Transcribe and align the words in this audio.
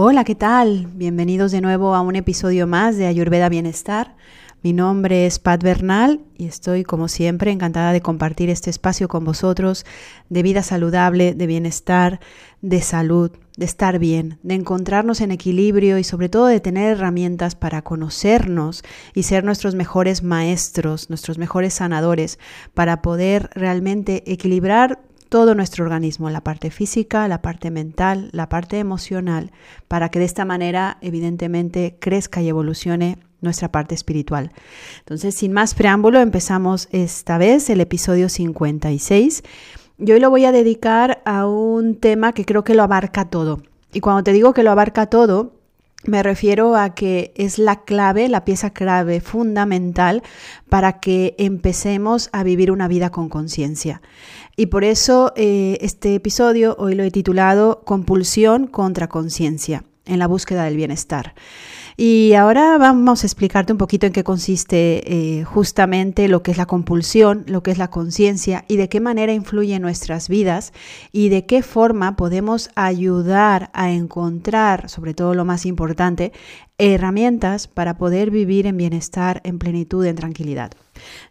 Hola, 0.00 0.22
¿qué 0.22 0.36
tal? 0.36 0.86
Bienvenidos 0.94 1.50
de 1.50 1.60
nuevo 1.60 1.96
a 1.96 2.02
un 2.02 2.14
episodio 2.14 2.68
más 2.68 2.96
de 2.96 3.08
Ayurveda 3.08 3.48
Bienestar. 3.48 4.14
Mi 4.62 4.72
nombre 4.72 5.26
es 5.26 5.40
Pat 5.40 5.60
Bernal 5.60 6.20
y 6.36 6.46
estoy, 6.46 6.84
como 6.84 7.08
siempre, 7.08 7.50
encantada 7.50 7.92
de 7.92 8.00
compartir 8.00 8.48
este 8.48 8.70
espacio 8.70 9.08
con 9.08 9.24
vosotros 9.24 9.84
de 10.28 10.44
vida 10.44 10.62
saludable, 10.62 11.34
de 11.34 11.46
bienestar, 11.48 12.20
de 12.62 12.80
salud, 12.80 13.32
de 13.56 13.64
estar 13.64 13.98
bien, 13.98 14.38
de 14.44 14.54
encontrarnos 14.54 15.20
en 15.20 15.32
equilibrio 15.32 15.98
y 15.98 16.04
sobre 16.04 16.28
todo 16.28 16.46
de 16.46 16.60
tener 16.60 16.92
herramientas 16.92 17.56
para 17.56 17.82
conocernos 17.82 18.84
y 19.14 19.24
ser 19.24 19.42
nuestros 19.42 19.74
mejores 19.74 20.22
maestros, 20.22 21.10
nuestros 21.10 21.38
mejores 21.38 21.74
sanadores, 21.74 22.38
para 22.72 23.02
poder 23.02 23.50
realmente 23.52 24.22
equilibrar 24.32 25.00
todo 25.28 25.54
nuestro 25.54 25.84
organismo, 25.84 26.30
la 26.30 26.42
parte 26.42 26.70
física, 26.70 27.28
la 27.28 27.42
parte 27.42 27.70
mental, 27.70 28.30
la 28.32 28.48
parte 28.48 28.78
emocional, 28.78 29.52
para 29.86 30.08
que 30.08 30.18
de 30.18 30.24
esta 30.24 30.44
manera 30.44 30.98
evidentemente 31.00 31.96
crezca 32.00 32.40
y 32.42 32.48
evolucione 32.48 33.18
nuestra 33.40 33.70
parte 33.70 33.94
espiritual. 33.94 34.52
Entonces, 35.00 35.34
sin 35.34 35.52
más 35.52 35.74
preámbulo, 35.74 36.20
empezamos 36.20 36.88
esta 36.92 37.38
vez 37.38 37.70
el 37.70 37.80
episodio 37.80 38.28
56. 38.28 39.42
Y 39.98 40.12
hoy 40.12 40.20
lo 40.20 40.30
voy 40.30 40.44
a 40.44 40.52
dedicar 40.52 41.22
a 41.24 41.46
un 41.46 41.96
tema 41.96 42.32
que 42.32 42.44
creo 42.44 42.64
que 42.64 42.74
lo 42.74 42.82
abarca 42.82 43.26
todo. 43.26 43.62
Y 43.92 44.00
cuando 44.00 44.22
te 44.22 44.32
digo 44.32 44.54
que 44.54 44.62
lo 44.62 44.70
abarca 44.70 45.06
todo, 45.06 45.57
me 46.04 46.22
refiero 46.22 46.76
a 46.76 46.94
que 46.94 47.32
es 47.36 47.58
la 47.58 47.82
clave, 47.82 48.28
la 48.28 48.44
pieza 48.44 48.70
clave 48.70 49.20
fundamental 49.20 50.22
para 50.68 51.00
que 51.00 51.34
empecemos 51.38 52.30
a 52.32 52.42
vivir 52.44 52.70
una 52.70 52.88
vida 52.88 53.10
con 53.10 53.28
conciencia. 53.28 54.00
Y 54.56 54.66
por 54.66 54.84
eso 54.84 55.32
eh, 55.36 55.78
este 55.80 56.14
episodio 56.14 56.76
hoy 56.78 56.94
lo 56.94 57.02
he 57.02 57.10
titulado 57.10 57.82
Compulsión 57.84 58.66
contra 58.66 59.08
conciencia 59.08 59.84
en 60.04 60.18
la 60.18 60.26
búsqueda 60.26 60.64
del 60.64 60.76
bienestar. 60.76 61.34
Y 62.00 62.34
ahora 62.34 62.78
vamos 62.78 63.24
a 63.24 63.26
explicarte 63.26 63.72
un 63.72 63.78
poquito 63.78 64.06
en 64.06 64.12
qué 64.12 64.22
consiste 64.22 65.02
eh, 65.12 65.42
justamente 65.42 66.28
lo 66.28 66.44
que 66.44 66.52
es 66.52 66.56
la 66.56 66.66
compulsión, 66.66 67.42
lo 67.48 67.64
que 67.64 67.72
es 67.72 67.78
la 67.78 67.90
conciencia 67.90 68.64
y 68.68 68.76
de 68.76 68.88
qué 68.88 69.00
manera 69.00 69.32
influye 69.32 69.74
en 69.74 69.82
nuestras 69.82 70.28
vidas 70.28 70.72
y 71.10 71.28
de 71.28 71.44
qué 71.44 71.60
forma 71.60 72.14
podemos 72.14 72.70
ayudar 72.76 73.70
a 73.72 73.90
encontrar, 73.90 74.88
sobre 74.88 75.12
todo 75.12 75.34
lo 75.34 75.44
más 75.44 75.66
importante, 75.66 76.30
herramientas 76.78 77.66
para 77.66 77.98
poder 77.98 78.30
vivir 78.30 78.68
en 78.68 78.76
bienestar, 78.76 79.40
en 79.42 79.58
plenitud, 79.58 80.06
en 80.06 80.14
tranquilidad. 80.14 80.70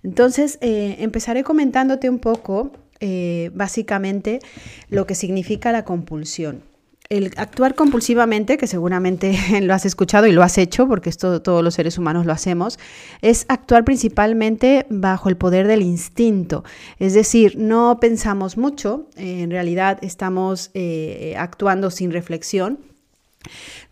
Entonces, 0.04 0.58
eh, 0.60 0.98
empezaré 1.00 1.46
comentándote 1.46 2.10
un 2.10 2.20
poco, 2.20 2.74
eh, 3.00 3.52
básicamente, 3.54 4.42
lo 4.90 5.08
que 5.08 5.16
significa 5.16 5.72
la 5.72 5.86
compulsión. 5.86 6.62
El 7.10 7.32
actuar 7.38 7.74
compulsivamente, 7.76 8.58
que 8.58 8.68
seguramente 8.68 9.38
lo 9.62 9.74
has 9.74 9.86
escuchado 9.86 10.28
y 10.28 10.34
lo 10.34 10.44
has 10.44 10.58
hecho, 10.58 10.88
porque 10.88 11.10
esto 11.10 11.42
todos 11.42 11.64
los 11.64 11.74
seres 11.74 11.98
humanos 11.98 12.26
lo 12.26 12.34
hacemos, 12.34 12.80
es 13.22 13.46
actuar 13.48 13.86
principalmente 13.86 14.86
bajo 14.90 15.30
el 15.30 15.38
poder 15.38 15.68
del 15.68 15.82
instinto. 15.82 16.64
Es 17.00 17.14
decir, 17.14 17.58
no 17.58 18.00
pensamos 18.00 18.58
mucho, 18.58 19.08
en 19.16 19.52
realidad 19.52 20.00
estamos 20.02 20.72
eh, 20.74 21.36
actuando 21.38 21.92
sin 21.92 22.12
reflexión. 22.12 22.80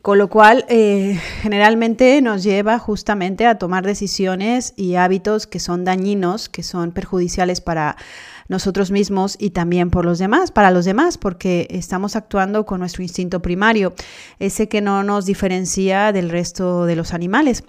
Con 0.02 0.18
lo 0.18 0.30
cual, 0.30 0.66
eh, 0.68 1.20
generalmente 1.42 2.22
nos 2.22 2.44
lleva 2.44 2.78
justamente 2.80 3.46
a 3.46 3.58
tomar 3.58 3.86
decisiones 3.86 4.74
y 4.76 4.96
hábitos 4.96 5.48
que 5.48 5.60
son 5.60 5.84
dañinos, 5.84 6.50
que 6.50 6.64
son 6.64 6.92
perjudiciales 6.92 7.62
para 7.62 7.96
nosotros 8.48 8.92
mismos 8.92 9.36
y 9.40 9.52
también 9.52 9.90
por 9.90 10.06
los 10.06 10.20
demás, 10.20 10.52
para 10.52 10.72
los 10.72 10.86
demás, 10.86 11.18
porque 11.18 11.68
estamos 11.72 12.16
actuando 12.16 12.66
con 12.66 12.80
nuestro 12.80 13.02
instinto 13.04 13.42
primario, 13.42 13.94
ese 14.40 14.68
que 14.68 14.82
no 14.82 15.04
nos 15.04 15.26
diferencia 15.26 16.12
del 16.12 16.30
resto 16.30 16.86
de 16.86 16.96
los 16.96 17.14
animales. 17.14 17.64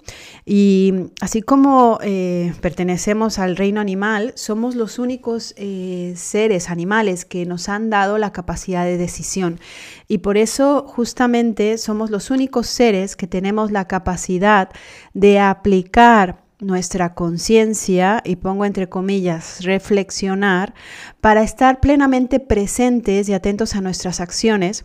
Y 0.45 0.93
así 1.21 1.41
como 1.41 1.99
eh, 2.01 2.53
pertenecemos 2.61 3.39
al 3.39 3.55
reino 3.55 3.81
animal, 3.81 4.33
somos 4.35 4.75
los 4.75 4.99
únicos 4.99 5.53
eh, 5.57 6.13
seres 6.15 6.69
animales 6.69 7.25
que 7.25 7.45
nos 7.45 7.69
han 7.69 7.89
dado 7.89 8.17
la 8.17 8.31
capacidad 8.31 8.85
de 8.85 8.97
decisión. 8.97 9.59
Y 10.07 10.19
por 10.19 10.37
eso 10.37 10.85
justamente 10.87 11.77
somos 11.77 12.09
los 12.11 12.29
únicos 12.29 12.67
seres 12.67 13.15
que 13.15 13.27
tenemos 13.27 13.71
la 13.71 13.87
capacidad 13.87 14.69
de 15.13 15.39
aplicar 15.39 16.46
nuestra 16.59 17.13
conciencia, 17.13 18.21
y 18.25 18.37
pongo 18.37 18.65
entre 18.65 18.89
comillas, 18.89 19.63
reflexionar, 19.63 20.73
para 21.21 21.43
estar 21.43 21.79
plenamente 21.79 22.39
presentes 22.39 23.29
y 23.29 23.33
atentos 23.33 23.75
a 23.75 23.81
nuestras 23.81 24.19
acciones, 24.19 24.83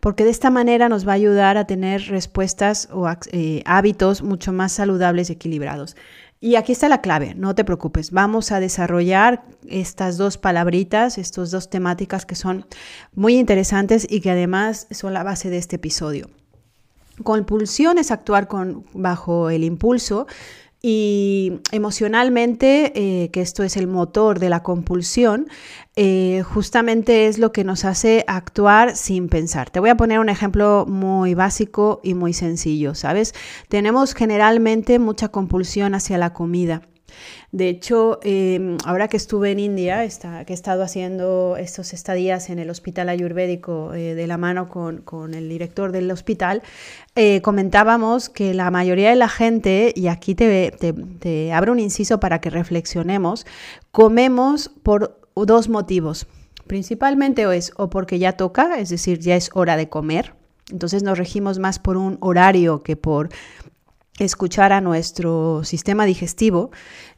porque 0.00 0.24
de 0.24 0.30
esta 0.30 0.50
manera 0.50 0.88
nos 0.88 1.06
va 1.06 1.12
a 1.12 1.16
ayudar 1.16 1.58
a 1.58 1.66
tener 1.66 2.02
respuestas 2.08 2.88
o 2.90 3.06
eh, 3.32 3.62
hábitos 3.66 4.22
mucho 4.22 4.52
más 4.52 4.72
saludables 4.72 5.28
y 5.28 5.34
equilibrados. 5.34 5.94
Y 6.42 6.54
aquí 6.54 6.72
está 6.72 6.88
la 6.88 7.02
clave, 7.02 7.34
no 7.34 7.54
te 7.54 7.66
preocupes, 7.66 8.12
vamos 8.12 8.50
a 8.50 8.60
desarrollar 8.60 9.44
estas 9.68 10.16
dos 10.16 10.38
palabritas, 10.38 11.18
estas 11.18 11.50
dos 11.50 11.68
temáticas 11.68 12.24
que 12.24 12.34
son 12.34 12.64
muy 13.14 13.36
interesantes 13.36 14.06
y 14.08 14.22
que 14.22 14.30
además 14.30 14.86
son 14.90 15.12
la 15.12 15.22
base 15.22 15.50
de 15.50 15.58
este 15.58 15.76
episodio. 15.76 16.30
Compulsión 17.22 17.98
es 17.98 18.10
actuar 18.10 18.48
con, 18.48 18.86
bajo 18.94 19.50
el 19.50 19.64
impulso 19.64 20.26
y 20.82 21.60
emocionalmente, 21.72 22.92
eh, 22.94 23.30
que 23.30 23.42
esto 23.42 23.62
es 23.62 23.76
el 23.76 23.86
motor 23.86 24.38
de 24.38 24.48
la 24.48 24.62
compulsión, 24.62 25.48
eh, 25.96 26.42
justamente 26.42 27.26
es 27.26 27.38
lo 27.38 27.52
que 27.52 27.64
nos 27.64 27.84
hace 27.84 28.24
actuar 28.26 28.96
sin 28.96 29.28
pensar. 29.28 29.70
Te 29.70 29.80
voy 29.80 29.90
a 29.90 29.96
poner 29.96 30.18
un 30.20 30.30
ejemplo 30.30 30.86
muy 30.88 31.34
básico 31.34 32.00
y 32.02 32.14
muy 32.14 32.32
sencillo, 32.32 32.94
¿sabes? 32.94 33.34
Tenemos 33.68 34.14
generalmente 34.14 34.98
mucha 34.98 35.28
compulsión 35.28 35.94
hacia 35.94 36.16
la 36.16 36.32
comida. 36.32 36.82
De 37.52 37.68
hecho, 37.68 38.20
em, 38.22 38.76
ahora 38.84 39.08
que 39.08 39.16
estuve 39.16 39.50
en 39.50 39.58
India, 39.58 40.06
que 40.46 40.52
he 40.52 40.54
estado 40.54 40.82
haciendo 40.82 41.56
estos 41.58 41.92
estadías 41.92 42.50
en 42.50 42.58
el 42.58 42.70
hospital 42.70 43.08
ayurvédico 43.08 43.94
eh, 43.94 44.14
de 44.14 44.26
la 44.26 44.38
mano 44.38 44.68
con, 44.68 45.34
el 45.34 45.48
director 45.48 45.92
del 45.92 46.10
hospital, 46.10 46.62
eh, 47.16 47.40
comentábamos 47.42 48.28
que 48.28 48.54
la 48.54 48.70
mayoría 48.70 49.10
de 49.10 49.16
la 49.16 49.28
gente, 49.28 49.92
y 49.94 50.06
aquí 50.08 50.34
te, 50.34 50.72
te 51.18 51.52
abro 51.52 51.72
un 51.72 51.80
inciso 51.80 52.20
para 52.20 52.40
que 52.40 52.50
reflexionemos, 52.50 53.46
comemos 53.90 54.70
por 54.82 55.20
dos 55.34 55.68
motivos. 55.68 56.26
Principalmente 56.66 57.42
es 57.56 57.72
o 57.76 57.90
porque 57.90 58.18
ya 58.18 58.32
toca, 58.32 58.78
es 58.78 58.90
decir, 58.90 59.18
ya 59.18 59.34
es 59.34 59.50
hora 59.54 59.76
de 59.76 59.88
comer, 59.88 60.34
entonces 60.70 61.02
nos 61.02 61.18
regimos 61.18 61.58
más 61.58 61.78
por 61.78 61.96
un 61.96 62.16
horario 62.20 62.82
que 62.82 62.96
por 62.96 63.28
escuchar 64.24 64.72
a 64.72 64.80
nuestro 64.80 65.62
sistema 65.64 66.04
digestivo 66.04 66.70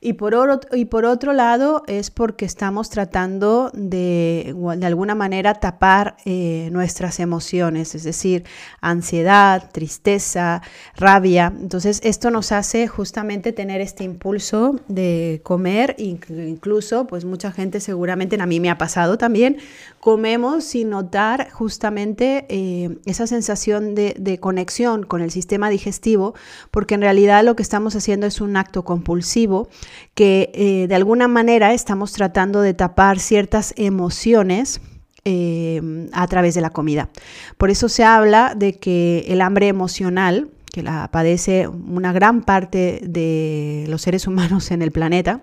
y 0.04 0.14
por, 0.14 0.34
y 0.72 0.86
por 0.86 1.04
otro 1.04 1.32
lado 1.32 1.84
es 1.86 2.10
porque 2.10 2.44
estamos 2.44 2.90
tratando 2.90 3.70
de, 3.72 4.52
de 4.76 4.86
alguna 4.86 5.14
manera 5.14 5.54
tapar 5.54 6.16
eh, 6.24 6.70
nuestras 6.72 7.20
emociones, 7.20 7.94
es 7.94 8.02
decir, 8.02 8.42
ansiedad, 8.80 9.70
tristeza, 9.70 10.60
rabia. 10.96 11.52
Entonces 11.56 12.00
esto 12.02 12.32
nos 12.32 12.50
hace 12.50 12.88
justamente 12.88 13.52
tener 13.52 13.80
este 13.80 14.02
impulso 14.02 14.80
de 14.88 15.40
comer, 15.44 15.94
incluso 15.98 17.06
pues 17.06 17.24
mucha 17.24 17.52
gente 17.52 17.78
seguramente, 17.78 18.36
a 18.42 18.46
mí 18.46 18.58
me 18.58 18.70
ha 18.70 18.78
pasado 18.78 19.19
también, 19.19 19.58
comemos 20.00 20.64
sin 20.64 20.90
notar 20.90 21.48
justamente 21.52 22.44
eh, 22.48 22.98
esa 23.06 23.28
sensación 23.28 23.94
de, 23.94 24.16
de 24.19 24.40
conexión 24.40 25.04
con 25.04 25.22
el 25.22 25.30
sistema 25.30 25.70
digestivo, 25.70 26.34
porque 26.72 26.96
en 26.96 27.02
realidad 27.02 27.44
lo 27.44 27.54
que 27.54 27.62
estamos 27.62 27.94
haciendo 27.94 28.26
es 28.26 28.40
un 28.40 28.56
acto 28.56 28.84
compulsivo 28.84 29.69
que 30.14 30.50
eh, 30.54 30.86
de 30.88 30.94
alguna 30.94 31.28
manera 31.28 31.72
estamos 31.72 32.12
tratando 32.12 32.60
de 32.60 32.75
tapar 32.75 33.19
ciertas 33.19 33.75
emociones 33.76 34.81
eh, 35.25 36.08
a 36.12 36.26
través 36.26 36.55
de 36.55 36.61
la 36.61 36.70
comida. 36.70 37.08
Por 37.56 37.70
eso 37.70 37.88
se 37.88 38.05
habla 38.05 38.55
de 38.56 38.75
que 38.75 39.25
el 39.28 39.40
hambre 39.40 39.69
emocional, 39.69 40.50
que 40.72 40.82
la 40.82 41.11
padece 41.12 41.69
una 41.69 42.12
gran 42.12 42.43
parte 42.43 43.00
de 43.05 43.84
los 43.88 44.02
seres 44.02 44.26
humanos 44.26 44.70
en 44.70 44.82
el 44.82 44.90
planeta, 44.90 45.43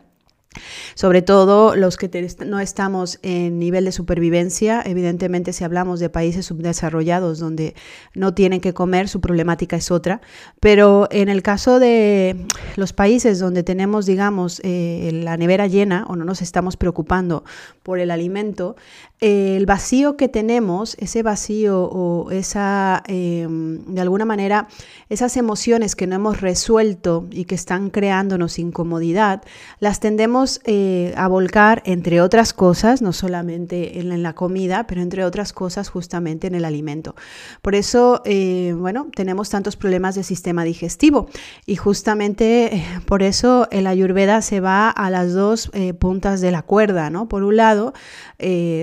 sobre 0.95 1.21
todo 1.21 1.75
los 1.75 1.95
que 1.97 2.09
no 2.45 2.59
estamos 2.59 3.19
en 3.21 3.59
nivel 3.59 3.85
de 3.85 3.91
supervivencia, 3.91 4.81
evidentemente 4.83 5.53
si 5.53 5.63
hablamos 5.63 5.99
de 5.99 6.09
países 6.09 6.47
subdesarrollados 6.47 7.39
donde 7.39 7.75
no 8.15 8.33
tienen 8.33 8.59
que 8.59 8.73
comer, 8.73 9.07
su 9.07 9.21
problemática 9.21 9.75
es 9.75 9.91
otra, 9.91 10.21
pero 10.59 11.07
en 11.11 11.29
el 11.29 11.43
caso 11.43 11.79
de 11.79 12.47
los 12.75 12.93
países 12.93 13.37
donde 13.37 13.61
tenemos, 13.61 14.07
digamos, 14.07 14.59
eh, 14.63 15.11
la 15.13 15.37
nevera 15.37 15.67
llena 15.67 16.05
o 16.07 16.15
no 16.15 16.25
nos 16.25 16.41
estamos 16.41 16.77
preocupando 16.77 17.43
por 17.83 17.99
el 17.99 18.09
alimento, 18.09 18.75
el 19.19 19.65
vacío 19.65 20.17
que 20.17 20.29
tenemos, 20.29 20.95
ese 20.97 21.23
vacío 21.23 21.83
o 21.83 22.31
esa, 22.31 23.03
em, 23.07 23.83
de 23.85 24.01
alguna 24.01 24.25
manera, 24.25 24.67
esas 25.09 25.37
emociones 25.37 25.95
que 25.95 26.07
no 26.07 26.15
hemos 26.15 26.41
resuelto 26.41 27.27
y 27.29 27.45
que 27.45 27.55
están 27.55 27.89
creándonos 27.89 28.59
incomodidad, 28.59 29.43
las 29.79 29.99
tendemos 29.99 30.38
eh, 30.65 31.13
a 31.17 31.27
volcar, 31.27 31.81
entre 31.85 32.21
otras 32.21 32.53
cosas, 32.53 33.01
no 33.01 33.13
solamente 33.13 33.99
en, 33.99 34.23
la 34.23 34.33
comida, 34.33 34.85
pero 34.87 35.01
entre 35.01 35.23
otras 35.25 35.53
cosas 35.53 35.89
justamente 35.89 36.47
en 36.47 36.55
el 36.55 36.65
alimento. 36.65 37.15
Por 37.61 37.75
eso, 37.75 38.21
eh, 38.25 38.73
bueno, 38.77 39.07
tenemos 39.15 39.49
tantos 39.49 39.75
problemas 39.75 40.15
de 40.15 40.23
sistema 40.23 40.63
digestivo 40.63 41.27
y 41.65 41.75
justamente 41.75 42.75
eh, 42.75 42.85
por 43.05 43.23
eso 43.23 43.67
el 43.71 43.87
ayurveda 43.87 44.41
se 44.41 44.59
va 44.59 44.89
a 44.89 45.09
las 45.09 45.33
dos 45.33 45.71
puntas 45.99 46.41
de 46.41 46.51
la 46.51 46.61
cuerda, 46.61 47.09
¿no? 47.09 47.27
Por 47.27 47.43
un 47.43 47.57
lado, 47.57 47.93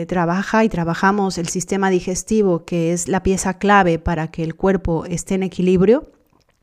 trabaja 0.08 0.64
y 0.64 0.68
trabajamos 0.68 1.38
el 1.38 1.48
sistema 1.48 1.90
digestivo, 1.90 2.64
que 2.64 2.92
es 2.92 3.08
la 3.08 3.22
pieza 3.22 3.58
clave 3.58 3.98
para 3.98 4.28
que 4.28 4.42
el 4.42 4.54
cuerpo 4.54 5.04
esté 5.06 5.34
en 5.34 5.42
equilibrio 5.42 6.15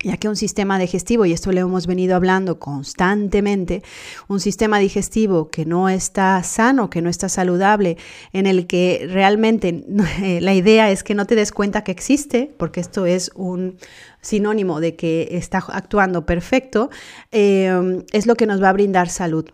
ya 0.04 0.18
que 0.18 0.28
un 0.28 0.36
sistema 0.36 0.78
digestivo, 0.78 1.26
y 1.26 1.34
esto 1.34 1.52
lo 1.52 1.62
hemos 1.62 1.88
venido 1.88 2.16
hablando 2.16 2.60
constantemente, 2.60 3.82
un 4.28 4.40
sistema 4.40 4.78
digestivo 4.78 5.50
que 5.50 5.66
no 5.66 5.90
está 5.90 6.44
sano, 6.44 6.90
que 6.90 7.02
no 7.02 7.10
está 7.10 7.30
saludable, 7.30 7.98
en 8.34 8.46
el 8.46 8.68
que 8.68 9.08
realmente 9.10 9.86
la 10.42 10.54
idea 10.54 10.92
es 10.92 11.04
que 11.04 11.16
no 11.16 11.26
te 11.26 11.36
des 11.36 11.52
cuenta 11.52 11.84
que 11.84 11.92
existe, 11.92 12.54
porque 12.58 12.82
esto 12.82 13.06
es 13.06 13.32
un 13.36 13.78
sinónimo 14.22 14.80
de 14.80 14.96
que 14.96 15.30
está 15.32 15.64
actuando 15.70 16.26
perfecto, 16.26 16.90
eh, 17.32 18.04
es 18.12 18.28
lo 18.28 18.36
que 18.36 18.46
nos 18.46 18.62
va 18.62 18.70
a 18.70 18.74
brindar 18.74 19.10
salud. 19.10 19.50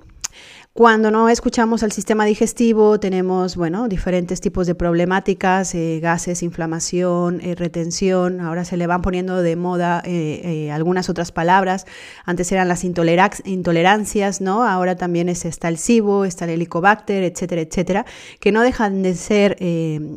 Cuando 0.79 1.11
no 1.11 1.27
escuchamos 1.27 1.83
al 1.83 1.91
sistema 1.91 2.23
digestivo, 2.23 3.01
tenemos, 3.01 3.57
bueno, 3.57 3.89
diferentes 3.89 4.39
tipos 4.39 4.65
de 4.65 4.75
problemáticas, 4.75 5.75
eh, 5.75 5.99
gases, 6.01 6.41
inflamación, 6.41 7.41
eh, 7.41 7.53
retención. 7.53 8.39
Ahora 8.39 8.63
se 8.63 8.77
le 8.77 8.87
van 8.87 9.01
poniendo 9.01 9.41
de 9.41 9.57
moda 9.57 10.01
eh, 10.05 10.71
algunas 10.71 11.09
otras 11.09 11.33
palabras. 11.33 11.85
Antes 12.23 12.49
eran 12.53 12.69
las 12.69 12.85
intolerancias, 12.85 14.39
¿no? 14.39 14.63
Ahora 14.63 14.95
también 14.95 15.27
está 15.27 15.67
el 15.67 15.77
SIBO, 15.77 16.23
está 16.23 16.45
el 16.45 16.51
helicobacter, 16.51 17.23
etcétera, 17.23 17.59
etcétera, 17.59 18.05
que 18.39 18.53
no 18.53 18.61
dejan 18.61 19.03
de 19.03 19.15
ser 19.15 19.57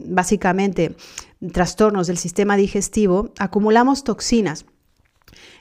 básicamente 0.06 0.94
trastornos 1.52 2.06
del 2.06 2.18
sistema 2.18 2.56
digestivo. 2.56 3.32
Acumulamos 3.36 4.04
toxinas 4.04 4.64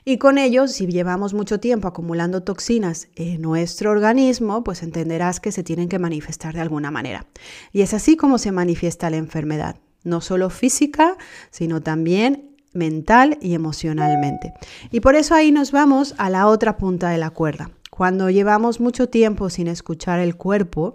y 0.04 0.18
con 0.18 0.38
ello, 0.38 0.66
si 0.66 0.86
llevamos 0.86 1.32
mucho 1.32 1.60
tiempo 1.60 1.86
acumulando 1.86 2.42
toxinas 2.42 3.08
en 3.14 3.40
nuestro 3.40 3.90
organismo, 3.90 4.64
pues 4.64 4.82
entenderás 4.82 5.38
que 5.38 5.52
se 5.52 5.62
tienen 5.62 5.88
que 5.88 5.98
manifestar 5.98 6.54
de 6.54 6.60
alguna 6.60 6.90
manera. 6.90 7.26
Y 7.72 7.82
es 7.82 7.94
así 7.94 8.16
como 8.16 8.38
se 8.38 8.50
manifiesta 8.50 9.10
la 9.10 9.16
enfermedad, 9.16 9.76
no 10.02 10.20
solo 10.20 10.50
física, 10.50 11.16
sino 11.50 11.82
también 11.82 12.56
mental 12.72 13.38
y 13.40 13.54
emocionalmente. 13.54 14.52
Y 14.90 15.00
por 15.00 15.14
eso 15.14 15.34
ahí 15.34 15.52
nos 15.52 15.70
vamos 15.70 16.14
a 16.18 16.30
la 16.30 16.48
otra 16.48 16.76
punta 16.76 17.10
de 17.10 17.18
la 17.18 17.30
cuerda. 17.30 17.70
Cuando 17.90 18.30
llevamos 18.30 18.80
mucho 18.80 19.08
tiempo 19.08 19.50
sin 19.50 19.68
escuchar 19.68 20.18
el 20.18 20.34
cuerpo, 20.34 20.94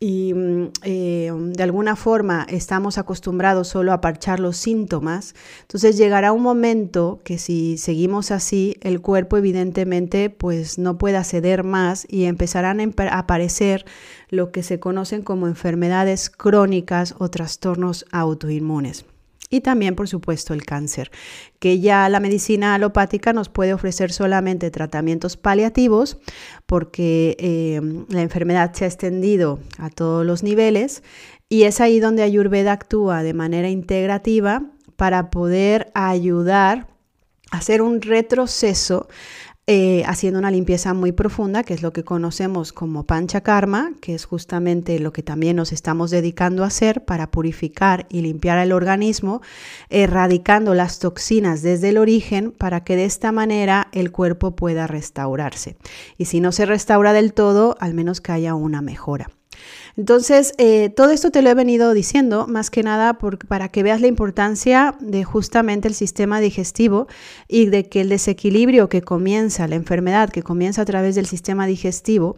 y 0.00 0.32
mm, 0.34 0.70
eh, 0.82 1.32
de 1.34 1.62
alguna 1.62 1.96
forma 1.96 2.46
estamos 2.48 2.98
acostumbrados 2.98 3.68
solo 3.68 3.92
a 3.92 4.00
parchar 4.00 4.40
los 4.40 4.56
síntomas, 4.56 5.34
entonces 5.62 5.96
llegará 5.96 6.32
un 6.32 6.42
momento 6.42 7.20
que 7.24 7.38
si 7.38 7.78
seguimos 7.78 8.30
así, 8.30 8.76
el 8.80 9.00
cuerpo 9.00 9.36
evidentemente 9.36 10.30
pues 10.30 10.78
no 10.78 10.98
pueda 10.98 11.24
ceder 11.24 11.64
más 11.64 12.06
y 12.08 12.24
empezarán 12.24 12.80
a 12.80 13.18
aparecer 13.18 13.84
lo 14.28 14.52
que 14.52 14.62
se 14.62 14.78
conocen 14.78 15.22
como 15.22 15.46
enfermedades 15.46 16.30
crónicas 16.30 17.14
o 17.18 17.28
trastornos 17.28 18.04
autoinmunes 18.12 19.04
y 19.50 19.60
también, 19.60 19.94
por 19.94 20.08
supuesto, 20.08 20.52
el 20.52 20.64
cáncer, 20.64 21.10
que 21.58 21.80
ya 21.80 22.08
la 22.08 22.20
medicina 22.20 22.74
alopática 22.74 23.32
nos 23.32 23.48
puede 23.48 23.72
ofrecer 23.72 24.12
solamente 24.12 24.70
tratamientos 24.70 25.36
paliativos 25.36 26.18
porque 26.66 27.36
eh, 27.38 27.80
la 28.08 28.22
enfermedad 28.22 28.72
se 28.74 28.84
ha 28.84 28.88
extendido 28.88 29.60
a 29.78 29.90
todos 29.90 30.26
los 30.26 30.42
niveles 30.42 31.02
y 31.48 31.62
es 31.62 31.80
ahí 31.80 31.98
donde 31.98 32.22
Ayurveda 32.22 32.72
actúa 32.72 33.22
de 33.22 33.32
manera 33.32 33.70
integrativa 33.70 34.64
para 34.96 35.30
poder 35.30 35.90
ayudar 35.94 36.88
a 37.50 37.58
hacer 37.58 37.80
un 37.80 38.02
retroceso 38.02 39.08
eh, 39.70 40.02
haciendo 40.06 40.38
una 40.38 40.50
limpieza 40.50 40.94
muy 40.94 41.12
profunda, 41.12 41.62
que 41.62 41.74
es 41.74 41.82
lo 41.82 41.92
que 41.92 42.02
conocemos 42.02 42.72
como 42.72 43.04
pancha 43.04 43.42
karma, 43.42 43.92
que 44.00 44.14
es 44.14 44.24
justamente 44.24 44.98
lo 44.98 45.12
que 45.12 45.22
también 45.22 45.56
nos 45.56 45.72
estamos 45.72 46.10
dedicando 46.10 46.64
a 46.64 46.68
hacer 46.68 47.04
para 47.04 47.30
purificar 47.30 48.06
y 48.08 48.22
limpiar 48.22 48.56
el 48.60 48.72
organismo, 48.72 49.42
erradicando 49.90 50.72
las 50.72 51.00
toxinas 51.00 51.60
desde 51.60 51.90
el 51.90 51.98
origen 51.98 52.50
para 52.50 52.82
que 52.82 52.96
de 52.96 53.04
esta 53.04 53.30
manera 53.30 53.88
el 53.92 54.10
cuerpo 54.10 54.56
pueda 54.56 54.86
restaurarse. 54.86 55.76
Y 56.16 56.24
si 56.24 56.40
no 56.40 56.50
se 56.50 56.64
restaura 56.64 57.12
del 57.12 57.34
todo, 57.34 57.76
al 57.78 57.92
menos 57.92 58.22
que 58.22 58.32
haya 58.32 58.54
una 58.54 58.80
mejora. 58.80 59.28
Entonces, 59.96 60.52
eh, 60.58 60.90
todo 60.90 61.10
esto 61.10 61.30
te 61.30 61.42
lo 61.42 61.50
he 61.50 61.54
venido 61.54 61.92
diciendo 61.92 62.46
más 62.46 62.70
que 62.70 62.82
nada 62.82 63.18
para 63.18 63.68
que 63.68 63.82
veas 63.82 64.00
la 64.00 64.06
importancia 64.06 64.94
de 65.00 65.24
justamente 65.24 65.88
el 65.88 65.94
sistema 65.94 66.40
digestivo 66.40 67.08
y 67.48 67.66
de 67.66 67.88
que 67.88 68.02
el 68.02 68.08
desequilibrio 68.08 68.88
que 68.88 69.02
comienza, 69.02 69.66
la 69.66 69.76
enfermedad 69.76 70.30
que 70.30 70.42
comienza 70.42 70.82
a 70.82 70.86
través 70.86 71.14
del 71.14 71.26
sistema 71.26 71.66
digestivo, 71.66 72.36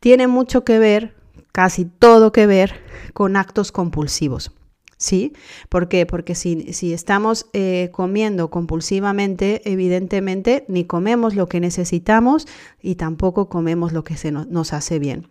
tiene 0.00 0.26
mucho 0.26 0.64
que 0.64 0.78
ver, 0.78 1.14
casi 1.52 1.86
todo 1.86 2.32
que 2.32 2.46
ver, 2.46 2.82
con 3.14 3.36
actos 3.36 3.72
compulsivos. 3.72 4.52
¿Sí? 4.98 5.32
¿Por 5.68 5.88
qué? 5.88 6.06
Porque 6.06 6.34
si, 6.34 6.72
si 6.72 6.92
estamos 6.92 7.46
eh, 7.52 7.90
comiendo 7.92 8.50
compulsivamente, 8.50 9.62
evidentemente 9.64 10.64
ni 10.66 10.84
comemos 10.84 11.36
lo 11.36 11.46
que 11.46 11.60
necesitamos 11.60 12.48
y 12.82 12.96
tampoco 12.96 13.48
comemos 13.48 13.92
lo 13.92 14.02
que 14.02 14.16
se 14.16 14.32
nos 14.32 14.72
hace 14.72 14.98
bien. 14.98 15.28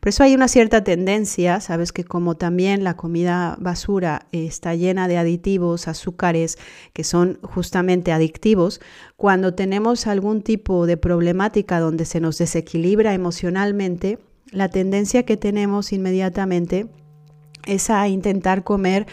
Por 0.00 0.08
eso 0.08 0.22
hay 0.24 0.34
una 0.34 0.48
cierta 0.48 0.82
tendencia, 0.84 1.60
sabes 1.60 1.92
que 1.92 2.04
como 2.04 2.36
también 2.36 2.82
la 2.82 2.96
comida 2.96 3.56
basura 3.60 4.26
está 4.32 4.74
llena 4.74 5.06
de 5.06 5.18
aditivos, 5.18 5.86
azúcares, 5.86 6.58
que 6.92 7.04
son 7.04 7.38
justamente 7.42 8.12
adictivos, 8.12 8.80
cuando 9.16 9.54
tenemos 9.54 10.06
algún 10.06 10.42
tipo 10.42 10.86
de 10.86 10.96
problemática 10.96 11.78
donde 11.78 12.04
se 12.04 12.20
nos 12.20 12.38
desequilibra 12.38 13.14
emocionalmente, 13.14 14.18
la 14.50 14.68
tendencia 14.68 15.24
que 15.24 15.36
tenemos 15.36 15.92
inmediatamente 15.92 16.88
es 17.66 17.90
a 17.90 18.08
intentar 18.08 18.64
comer 18.64 19.06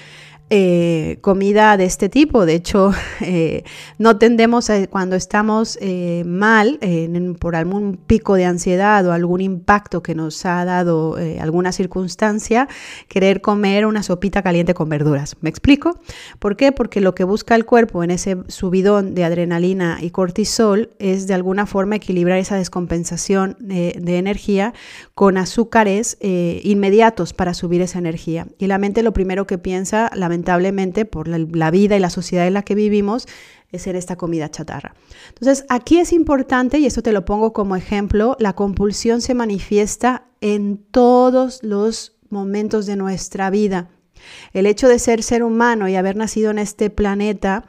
eh, 0.50 1.18
comida 1.20 1.76
de 1.76 1.84
este 1.84 2.08
tipo. 2.08 2.46
De 2.46 2.54
hecho, 2.54 2.94
eh, 3.22 3.64
no 3.98 4.18
tendemos 4.18 4.70
a, 4.70 4.88
cuando 4.88 5.18
estamos 5.18 5.78
eh, 5.82 6.24
mal 6.26 6.80
por 7.40 7.58
algún 7.58 7.98
pico 7.98 8.36
de 8.36 8.46
ansiedad 8.46 9.06
o 9.06 9.12
algún 9.12 9.42
impacto 9.42 10.02
que 10.02 10.16
nos 10.16 10.46
ha 10.46 10.64
dado 10.64 11.18
alguna 11.42 11.74
circunstancia, 11.74 12.70
querer 13.10 13.42
comer 13.42 13.86
una 13.86 14.04
sopita 14.04 14.42
caliente 14.42 14.74
con 14.74 14.88
verduras. 14.88 15.36
¿Me 15.42 15.50
explico? 15.50 16.00
¿Por 16.40 16.56
qué? 16.56 16.72
Porque 16.72 17.02
lo 17.02 17.14
que 17.14 17.26
busca 17.26 17.54
el 17.56 17.66
cuerpo 17.66 18.04
en 18.04 18.12
ese 18.12 18.38
subidón 18.48 19.16
de 19.16 19.26
adrenalina 19.26 19.98
y 20.02 20.12
cortisol 20.12 20.92
es 21.00 21.28
de 21.28 21.34
alguna 21.34 21.66
forma 21.66 21.98
equilibrar 21.98 22.38
esa 22.38 22.56
descompensación 22.56 23.58
de 23.60 24.18
energía 24.18 24.74
con 25.14 25.38
azúcares 25.38 26.18
inmediatos 26.22 27.34
para 27.34 27.54
subir 27.54 27.82
esa 27.82 28.00
energía. 28.00 28.48
Y 28.58 28.68
la 28.68 28.78
mente 28.78 29.04
lo 29.04 29.14
primero 29.14 29.46
que 29.46 29.58
piensa, 29.58 30.10
la 30.14 30.30
lamentablemente 30.38 31.06
por 31.06 31.28
la, 31.28 31.72
vida 31.72 31.96
y 31.96 32.00
la 32.00 32.10
sociedad 32.10 32.46
en 32.46 32.54
la 32.54 32.62
que 32.62 32.76
vivimos, 32.76 33.28
es 33.72 33.88
en 33.88 33.96
esta 33.96 34.16
comida 34.16 34.50
chatarra. 34.50 34.94
Entonces, 35.30 35.66
aquí 35.68 35.98
es 35.98 36.14
importante, 36.14 36.80
y 36.80 36.86
esto 36.86 37.02
te 37.02 37.12
lo 37.12 37.26
pongo 37.26 37.54
como 37.54 37.76
ejemplo, 37.76 38.38
la 38.40 38.54
compulsión 38.54 39.22
se 39.22 39.34
manifiesta 39.34 40.28
en 40.40 40.78
todos 40.78 41.64
los 41.64 42.18
momentos 42.30 42.86
de 42.86 42.96
nuestra 42.96 43.50
vida. 43.50 43.90
El 44.54 44.66
hecho 44.66 44.88
de 44.88 45.00
ser 45.00 45.22
ser 45.22 45.44
humano 45.44 45.88
y 45.88 45.96
haber 45.96 46.16
nacido 46.16 46.52
en 46.52 46.60
este 46.60 46.90
planeta, 46.90 47.66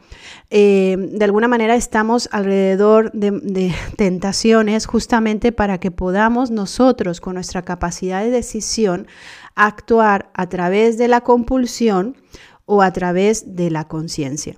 eh, 0.50 0.96
de 0.98 1.24
alguna 1.24 1.48
manera 1.48 1.74
estamos 1.74 2.28
alrededor 2.32 3.12
de, 3.12 3.72
tentaciones 3.96 4.86
justamente 4.86 5.52
para 5.52 5.78
que 5.78 5.90
podamos 5.90 6.50
nosotros, 6.50 7.20
con 7.20 7.34
nuestra 7.34 7.62
capacidad 7.62 8.22
de 8.22 8.30
decisión, 8.30 9.06
actuar 9.54 10.30
a 10.34 10.48
través 10.48 10.96
de 10.98 11.08
la 11.08 11.22
compulsión 11.22 12.16
o 12.68 12.82
a 12.82 12.92
través 12.92 13.56
de 13.56 13.70
la 13.70 13.88
conciencia. 13.88 14.56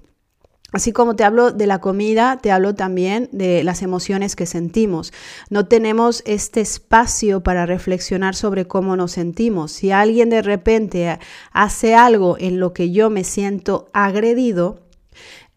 Así 0.72 0.92
como 0.92 1.16
te 1.16 1.24
hablo 1.24 1.50
de 1.52 1.66
la 1.66 1.80
comida, 1.80 2.38
te 2.40 2.52
hablo 2.52 2.74
también 2.74 3.28
de 3.32 3.64
las 3.64 3.82
emociones 3.82 4.36
que 4.36 4.46
sentimos. 4.46 5.12
No 5.48 5.66
tenemos 5.66 6.22
este 6.26 6.60
espacio 6.60 7.42
para 7.42 7.66
reflexionar 7.66 8.34
sobre 8.36 8.66
cómo 8.66 8.94
nos 8.96 9.12
sentimos. 9.12 9.72
Si 9.72 9.90
alguien 9.90 10.28
de 10.28 10.42
repente 10.42 11.18
hace 11.52 11.94
algo 11.94 12.36
en 12.38 12.60
lo 12.60 12.72
que 12.72 12.90
yo 12.92 13.10
me 13.10 13.24
siento 13.24 13.88
agredido, 13.92 14.80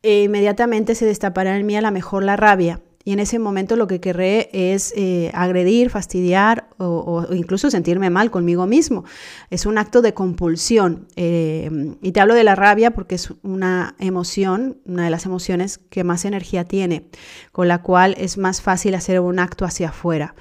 inmediatamente 0.02 0.96
se 0.96 1.06
destapará 1.06 1.58
en 1.58 1.66
mí 1.66 1.76
a 1.76 1.82
lo 1.82 1.92
mejor 1.92 2.24
la 2.24 2.36
rabia 2.36 2.82
y 3.06 3.12
en 3.12 3.20
ese 3.20 3.38
momento 3.38 3.76
lo 3.76 3.88
que 3.88 4.00
querré 4.00 4.50
es 4.54 4.94
eh, 4.96 5.30
agredir, 5.34 5.90
fastidiar 5.90 6.70
o, 6.78 7.26
incluso 7.34 7.70
sentirme 7.70 8.10
mal 8.10 8.32
conmigo 8.32 8.66
mismo. 8.66 9.04
Es 9.50 9.66
un 9.66 9.78
acto 9.78 10.02
de 10.02 10.14
compulsión. 10.14 11.08
Eh, 11.16 11.70
y 12.02 12.12
te 12.14 12.22
hablo 12.22 12.34
de 12.34 12.44
la 12.44 12.56
rabia 12.56 12.92
porque 12.92 13.16
es 13.16 13.34
una 13.44 13.96
emoción, 14.00 14.78
una 14.86 15.04
de 15.06 15.10
las 15.10 15.26
emociones 15.26 15.80
que 15.90 16.04
más 16.04 16.24
energía 16.24 16.64
tiene, 16.64 17.08
con 17.52 17.68
la 17.68 17.82
cual 17.82 18.16
es 18.18 18.38
más 18.38 18.62
fácil 18.62 18.96
hacer 18.96 19.20
un 19.20 19.40
acto 19.40 19.66
hacia 19.66 19.90
afuera. 19.90 20.36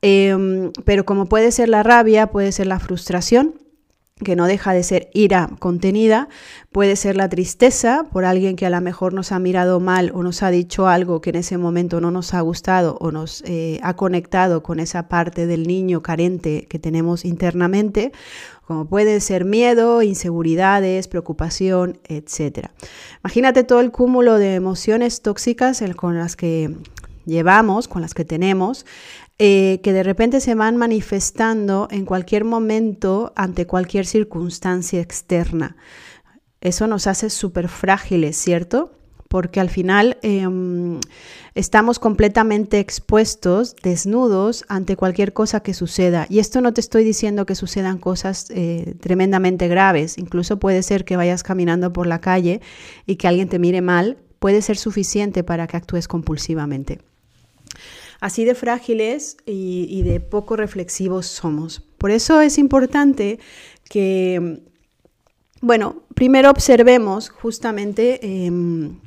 Em, 0.00 0.70
pero 0.84 1.04
como 1.04 1.26
puede 1.26 1.50
ser 1.50 1.68
la 1.68 1.82
rabia, 1.82 2.28
puede 2.28 2.52
ser 2.52 2.66
la 2.66 2.78
frustración, 2.78 3.54
que 4.22 4.36
no 4.36 4.46
deja 4.46 4.72
de 4.72 4.84
ser 4.84 5.10
ira 5.12 5.50
contenida, 5.58 6.28
puede 6.70 6.94
ser 6.94 7.16
la 7.16 7.28
tristeza 7.28 8.04
por 8.12 8.24
alguien 8.24 8.54
que 8.54 8.64
a 8.64 8.70
lo 8.70 8.80
mejor 8.80 9.12
nos 9.12 9.32
ha 9.32 9.40
mirado 9.40 9.80
mal 9.80 10.12
o 10.14 10.22
nos 10.22 10.44
ha 10.44 10.50
dicho 10.50 10.86
algo 10.86 11.20
que 11.20 11.30
en 11.30 11.36
ese 11.36 11.58
momento 11.58 12.00
no 12.00 12.12
nos 12.12 12.32
ha 12.32 12.40
gustado 12.40 12.96
o 13.00 13.10
nos 13.10 13.42
eh, 13.44 13.80
ha 13.82 13.94
conectado 13.96 14.62
con 14.62 14.78
esa 14.78 15.08
parte 15.08 15.48
del 15.48 15.66
niño 15.66 16.00
carente 16.00 16.66
que 16.68 16.78
tenemos 16.78 17.24
internamente, 17.24 18.12
como 18.64 18.86
puede 18.86 19.18
ser 19.18 19.44
miedo, 19.44 20.00
inseguridades, 20.02 21.08
preocupación, 21.08 21.98
etc. 22.04 22.68
Imagínate 23.24 23.64
todo 23.64 23.80
el 23.80 23.90
cúmulo 23.90 24.38
de 24.38 24.54
emociones 24.54 25.22
tóxicas 25.22 25.82
con 25.96 26.16
las 26.16 26.36
que 26.36 26.72
llevamos, 27.26 27.88
con 27.88 28.02
las 28.02 28.14
que 28.14 28.24
tenemos, 28.24 28.86
eh, 29.38 29.80
que 29.82 29.92
de 29.92 30.04
repente 30.04 30.40
se 30.40 30.54
van 30.54 30.76
manifestando 30.76 31.88
en 31.90 32.04
cualquier 32.04 32.44
momento 32.44 33.32
ante 33.34 33.66
cualquier 33.66 34.06
circunstancia 34.06 35.00
externa. 35.00 35.76
Eso 36.60 36.86
nos 36.86 37.08
hace 37.08 37.28
súper 37.30 37.68
frágiles, 37.68 38.36
¿cierto? 38.36 38.92
Porque 39.28 39.58
al 39.58 39.70
final 39.70 40.18
em, 40.22 41.00
estamos 41.56 41.98
completamente 41.98 42.78
expuestos, 42.78 43.74
desnudos, 43.82 44.64
ante 44.68 44.94
cualquier 44.96 45.32
cosa 45.32 45.60
que 45.60 45.74
suceda. 45.74 46.26
Y 46.30 46.38
esto 46.38 46.60
no 46.60 46.72
te 46.72 46.80
estoy 46.80 47.02
diciendo 47.02 47.44
que 47.44 47.56
sucedan 47.56 47.98
cosas 47.98 48.46
eh, 48.50 48.94
tremendamente 49.00 49.66
graves. 49.66 50.16
Incluso 50.16 50.60
puede 50.60 50.84
ser 50.84 51.04
que 51.04 51.16
vayas 51.16 51.42
caminando 51.42 51.92
por 51.92 52.06
la 52.06 52.20
calle 52.20 52.60
y 53.04 53.16
que 53.16 53.26
alguien 53.26 53.48
te 53.48 53.58
mire 53.58 53.80
mal. 53.80 54.16
Puede 54.38 54.62
ser 54.62 54.76
suficiente 54.76 55.42
para 55.42 55.66
que 55.66 55.76
actúes 55.76 56.06
compulsivamente. 56.06 57.00
Así 58.24 58.44
de 58.46 58.54
frágiles 58.54 59.36
y, 59.44 60.00
de 60.00 60.18
poco 60.18 60.56
reflexivos 60.56 61.26
somos. 61.26 61.82
Por 61.98 62.10
eso 62.10 62.40
es 62.40 62.56
importante 62.56 63.38
que, 63.90 64.62
bueno, 65.60 66.04
primero 66.14 66.48
observemos 66.48 67.28
justamente 67.28 68.46
em, 68.46 68.98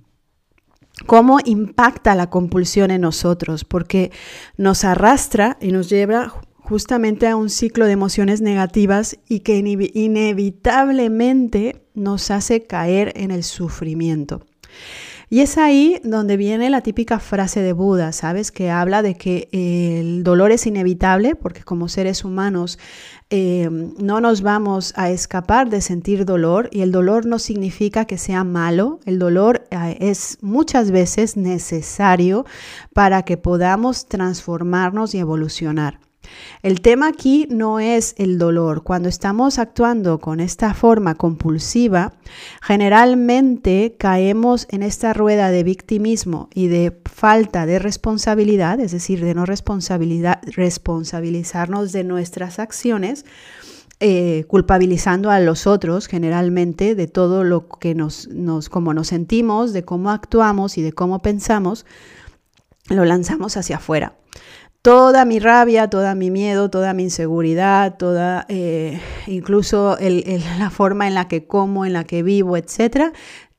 cómo 1.07 1.39
impacta 1.43 2.13
la 2.13 2.29
compulsión 2.29 2.91
en 2.91 3.01
nosotros, 3.01 3.65
porque 3.65 4.11
nos 4.55 4.83
arrastra 4.83 5.57
y 5.59 5.71
nos 5.71 5.89
lleva 5.89 6.31
justamente 6.59 7.25
a 7.25 7.37
un 7.37 7.49
ciclo 7.49 7.87
de 7.87 7.93
emociones 7.93 8.41
negativas 8.41 9.17
y 9.27 9.39
que 9.39 9.57
inevitablemente 9.57 11.81
nos 11.95 12.29
hace 12.29 12.67
caer 12.67 13.13
en 13.15 13.31
el 13.31 13.43
sufrimiento. 13.43 14.45
Y 15.29 15.41
es 15.41 15.57
ahí 15.57 15.99
donde 16.05 16.37
viene 16.37 16.69
la 16.69 16.79
típica 16.79 17.19
frase 17.19 17.61
de 17.61 17.73
Buda, 17.73 18.13
¿sabes? 18.13 18.49
Que 18.49 18.69
habla 18.69 19.01
de 19.01 19.15
que 19.15 19.49
el 19.51 20.23
dolor 20.23 20.51
es 20.51 20.65
inevitable 20.65 21.35
porque 21.35 21.63
como 21.63 21.89
seres 21.89 22.23
humanos 22.23 22.79
eh, 23.29 23.69
no 23.69 24.21
nos 24.21 24.41
vamos 24.41 24.93
a 24.95 25.09
escapar 25.09 25.69
de 25.69 25.81
sentir 25.81 26.23
dolor 26.23 26.69
y 26.71 26.79
el 26.79 26.93
dolor 26.93 27.25
no 27.25 27.39
significa 27.39 28.05
que 28.05 28.17
sea 28.17 28.45
malo, 28.45 29.01
el 29.03 29.19
dolor 29.19 29.67
eh, 29.69 29.97
es 29.99 30.37
muchas 30.41 30.91
veces 30.91 31.35
necesario 31.35 32.45
para 32.93 33.23
que 33.23 33.35
podamos 33.35 34.07
transformarnos 34.07 35.13
y 35.13 35.19
evolucionar. 35.19 36.06
El 36.63 36.81
tema 36.81 37.07
aquí 37.07 37.47
no 37.49 37.79
es 37.79 38.15
el 38.17 38.37
dolor. 38.37 38.83
Cuando 38.83 39.07
estamos 39.09 39.57
actuando 39.59 40.19
con 40.19 40.39
esta 40.39 40.73
forma 40.73 41.15
compulsiva, 41.15 42.13
generalmente 42.61 43.95
caemos 43.97 44.67
en 44.69 44.83
esta 44.83 45.13
rueda 45.13 45.51
de 45.51 45.63
victimismo 45.63 46.49
y 46.53 46.67
de 46.67 46.99
falta 47.05 47.65
de 47.65 47.79
responsabilidad, 47.79 48.79
es 48.79 48.91
decir, 48.91 49.23
de 49.23 49.33
no 49.33 49.45
responsabilizarnos 49.45 51.91
de 51.91 52.03
nuestras 52.03 52.59
acciones. 52.59 53.25
Eh, 53.99 54.45
culpabilizando 54.47 55.31
a 55.31 55.39
los 55.39 55.65
otros 55.65 56.05
generalmente 56.05 56.93
de 56.93 57.07
todo 57.07 57.43
lo 57.43 57.67
que 57.67 57.95
nos, 57.95 58.27
nos, 58.27 58.69
como 58.69 58.93
nos 58.93 59.07
sentimos, 59.07 59.73
de 59.73 59.85
cómo 59.85 60.11
actuamos 60.11 60.77
y 60.77 60.83
de 60.83 60.93
cómo 60.93 61.23
pensamos, 61.23 61.87
lo 62.89 63.05
lanzamos 63.05 63.57
hacia 63.57 63.77
afuera 63.77 64.13
toda 64.87 65.25
mi 65.25 65.39
rabia, 65.39 65.89
toda 65.89 66.15
mi 66.15 66.31
miedo, 66.31 66.69
toda 66.69 66.93
mi 66.93 67.03
inseguridad, 67.03 67.97
toda 67.97 68.45
eh, 68.47 69.01
incluso 69.27 69.97
la 69.99 70.69
forma 70.69 71.09
en 71.09 71.13
la 71.13 71.27
que 71.27 71.45
como, 71.45 71.85
en 71.85 71.91
la 71.91 72.05
que 72.05 72.23
vivo, 72.23 72.55
etcétera, 72.55 73.11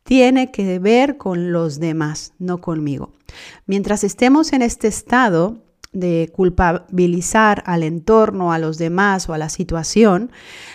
tiene 0.04 0.50
que 0.50 0.78
ver 0.78 1.18
con 1.18 1.52
los 1.52 1.80
demás, 1.80 2.32
no 2.38 2.62
conmigo. 2.62 3.12
Mientras 3.66 4.04
estemos 4.04 4.54
en 4.54 4.62
este 4.62 4.88
estado 4.88 5.58
de 5.92 6.32
culpabilizar 6.34 7.62
al 7.66 7.82
entorno, 7.82 8.50
a 8.50 8.58
los 8.58 8.78
demás 8.78 9.28
o 9.28 9.34
a 9.34 9.38
la 9.38 9.50
situación, 9.50 10.32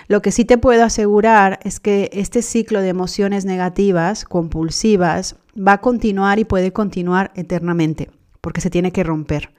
lo 0.08 0.22
que 0.22 0.32
sí 0.32 0.46
te 0.46 0.60
puedo 0.60 0.84
asegurar 0.84 1.58
es 1.64 1.80
que 1.80 2.12
este 2.14 2.44
ciclo 2.44 2.80
de 2.82 2.90
emociones 2.90 3.44
negativas, 3.46 4.24
compulsivas, 4.24 5.36
va 5.58 5.74
a 5.74 5.82
continuar 5.82 6.38
y 6.38 6.46
puede 6.46 6.72
continuar 6.72 7.32
eternamente 7.34 8.12
porque 8.44 8.60
se 8.60 8.70
tiene 8.70 8.92
que 8.92 9.06
romper. 9.06 9.54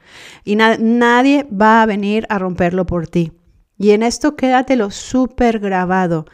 Y 0.44 0.56
nadie 0.56 1.48
va 1.50 1.80
a 1.80 1.86
venir 1.86 2.26
a 2.28 2.38
romperlo 2.38 2.84
por 2.84 3.08
ti. 3.08 3.32
Y 3.78 3.92
en 3.92 4.02
esto 4.02 4.36
quédatelo 4.36 4.90
súper 4.90 5.58
grabado. 5.58 6.26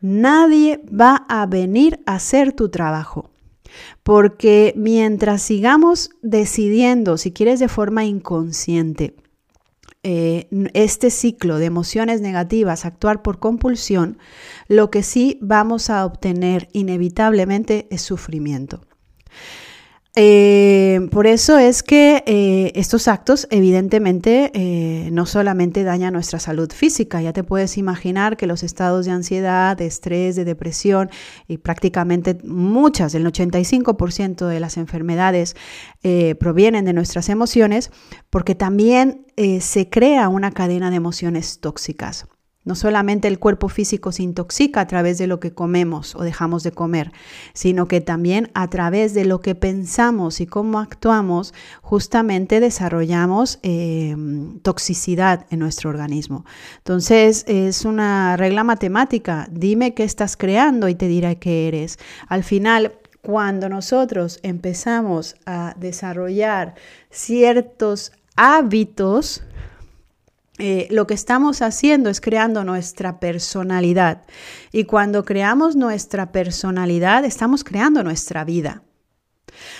Nadie 0.00 0.82
va 0.90 1.24
a 1.28 1.46
venir 1.46 2.00
a 2.04 2.16
hacer 2.16 2.52
tu 2.52 2.68
trabajo. 2.68 3.30
Porque 4.02 4.74
mientras 4.76 5.40
sigamos 5.42 6.10
decidiendo, 6.20 7.16
si 7.16 7.30
quieres 7.30 7.60
de 7.60 7.68
forma 7.68 8.04
inconsciente, 8.04 9.14
eh, 10.02 10.48
este 10.74 11.10
ciclo 11.10 11.58
de 11.58 11.66
emociones 11.66 12.20
negativas, 12.20 12.84
actuar 12.84 13.22
por 13.22 13.38
compulsión, 13.38 14.18
lo 14.66 14.90
que 14.90 15.04
sí 15.04 15.38
vamos 15.42 15.90
a 15.90 16.04
obtener 16.04 16.68
inevitablemente 16.72 17.86
es 17.92 18.02
sufrimiento. 18.02 18.80
Eh, 20.16 21.08
por 21.10 21.26
eso 21.26 21.58
es 21.58 21.82
que 21.82 22.22
eh, 22.26 22.70
estos 22.76 23.08
actos 23.08 23.48
evidentemente 23.50 24.52
eh, 24.54 25.08
no 25.10 25.26
solamente 25.26 25.82
dañan 25.82 26.12
nuestra 26.12 26.38
salud 26.38 26.70
física, 26.70 27.20
ya 27.20 27.32
te 27.32 27.42
puedes 27.42 27.76
imaginar 27.78 28.36
que 28.36 28.46
los 28.46 28.62
estados 28.62 29.06
de 29.06 29.10
ansiedad, 29.10 29.76
de 29.76 29.86
estrés, 29.86 30.36
de 30.36 30.44
depresión 30.44 31.10
y 31.48 31.58
prácticamente 31.58 32.38
muchas, 32.44 33.16
el 33.16 33.26
85% 33.26 34.46
de 34.46 34.60
las 34.60 34.76
enfermedades 34.76 35.56
provienen 36.38 36.84
de 36.84 36.92
nuestras 36.92 37.28
emociones 37.28 37.90
porque 38.30 38.54
también 38.54 39.26
se 39.60 39.88
crea 39.88 40.28
una 40.28 40.52
cadena 40.52 40.90
de 40.90 40.96
emociones 40.96 41.60
tóxicas. 41.60 42.26
No 42.64 42.74
solamente 42.74 43.28
el 43.28 43.38
cuerpo 43.38 43.68
físico 43.68 44.10
se 44.10 44.22
intoxica 44.22 44.80
a 44.80 44.86
través 44.86 45.18
de 45.18 45.26
lo 45.26 45.38
que 45.38 45.52
comemos 45.52 46.14
o 46.16 46.22
dejamos 46.22 46.62
de 46.62 46.72
comer, 46.72 47.12
sino 47.52 47.88
que 47.88 48.00
también 48.00 48.50
a 48.54 48.68
través 48.68 49.12
de 49.12 49.26
lo 49.26 49.40
que 49.40 49.54
pensamos 49.54 50.40
y 50.40 50.46
cómo 50.46 50.78
actuamos, 50.78 51.52
justamente 51.82 52.60
desarrollamos 52.60 53.58
em, 53.62 54.58
toxicidad 54.60 55.46
en 55.50 55.58
nuestro 55.58 55.90
organismo. 55.90 56.46
Entonces, 56.78 57.44
es 57.48 57.84
una 57.84 58.36
regla 58.38 58.64
matemática. 58.64 59.46
Dime 59.50 59.92
qué 59.92 60.04
estás 60.04 60.36
creando 60.36 60.88
y 60.88 60.94
te 60.94 61.06
diré 61.06 61.36
qué 61.36 61.68
eres. 61.68 61.98
Al 62.28 62.44
final, 62.44 62.94
cuando 63.20 63.68
nosotros 63.68 64.38
empezamos 64.42 65.36
a 65.46 65.74
desarrollar 65.78 66.74
ciertos 67.10 68.12
hábitos, 68.36 69.42
eh, 70.58 70.86
lo 70.90 71.06
que 71.08 71.14
estamos 71.14 71.62
haciendo 71.62 72.10
es 72.10 72.20
creando 72.20 72.62
nuestra 72.62 73.18
personalidad. 73.18 74.22
Y 74.70 74.84
cuando 74.84 75.24
creamos 75.24 75.74
nuestra 75.74 76.30
personalidad, 76.30 77.24
estamos 77.24 77.64
creando 77.64 78.04
nuestra 78.04 78.44
vida. 78.44 78.82